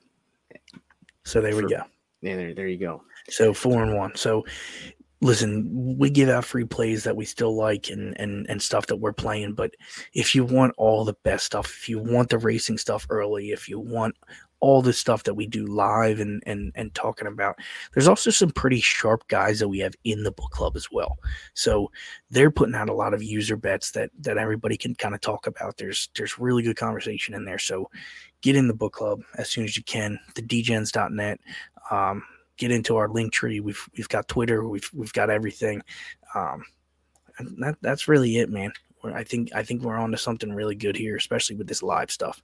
[1.24, 1.82] So there for, we go.
[2.22, 3.02] Yeah, there, there you go.
[3.28, 4.14] So four and one.
[4.16, 4.44] So
[5.20, 8.96] listen, we give out free plays that we still like and and and stuff that
[8.96, 9.54] we're playing.
[9.54, 9.74] But
[10.14, 13.68] if you want all the best stuff, if you want the racing stuff early, if
[13.68, 14.14] you want
[14.60, 17.58] all the stuff that we do live and and and talking about.
[17.92, 21.18] There's also some pretty sharp guys that we have in the book club as well.
[21.54, 21.90] So
[22.30, 25.46] they're putting out a lot of user bets that that everybody can kind of talk
[25.46, 25.78] about.
[25.78, 27.58] There's there's really good conversation in there.
[27.58, 27.90] So
[28.42, 30.18] get in the book club as soon as you can.
[30.34, 31.40] The degens.net.
[31.90, 32.22] Um,
[32.60, 33.58] get into our link tree.
[33.58, 34.68] We've we've got Twitter.
[34.68, 35.82] We've we've got everything.
[36.34, 36.64] Um,
[37.58, 38.72] that that's really it, man.
[39.02, 42.10] I think I think we're on to something really good here, especially with this live
[42.10, 42.42] stuff.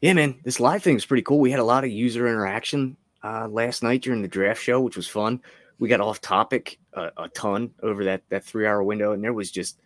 [0.00, 1.40] Yeah, man, this live thing is pretty cool.
[1.40, 4.96] We had a lot of user interaction uh, last night during the draft show, which
[4.96, 5.40] was fun.
[5.78, 9.50] We got off topic a ton over that that three hour window, and there was
[9.50, 9.78] just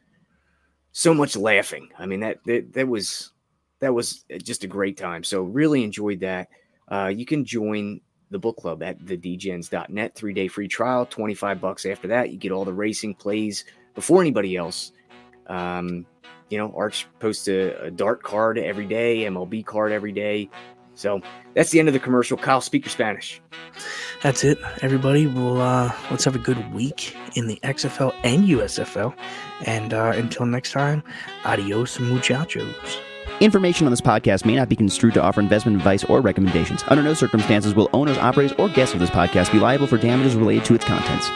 [0.93, 1.89] so much laughing.
[1.99, 3.33] I mean, that that, that was
[3.81, 5.25] that was just a great time.
[5.25, 6.49] So really enjoyed that.
[6.89, 8.01] Uh, you can join
[8.31, 10.15] the book club at thedegens.net.
[10.15, 12.31] Three day free trial, 25 bucks after that.
[12.31, 13.65] You get all the racing plays
[13.95, 14.93] before anybody else.
[15.47, 16.07] Um,
[16.49, 20.49] you know, Arch posts a, a, dart card every day, MLB card every day.
[20.95, 21.21] So
[21.55, 22.37] that's the end of the commercial.
[22.37, 23.41] Kyle, speak your Spanish.
[24.23, 25.27] That's it, everybody.
[25.27, 29.15] We'll uh, let's have a good week in the XFL and USFL.
[29.65, 31.03] And uh, until next time,
[31.45, 33.01] adios, muchachos.
[33.41, 36.85] Information on this podcast may not be construed to offer investment advice or recommendations.
[36.89, 40.35] Under no circumstances will owners, operators, or guests of this podcast be liable for damages
[40.35, 41.31] related to its contents.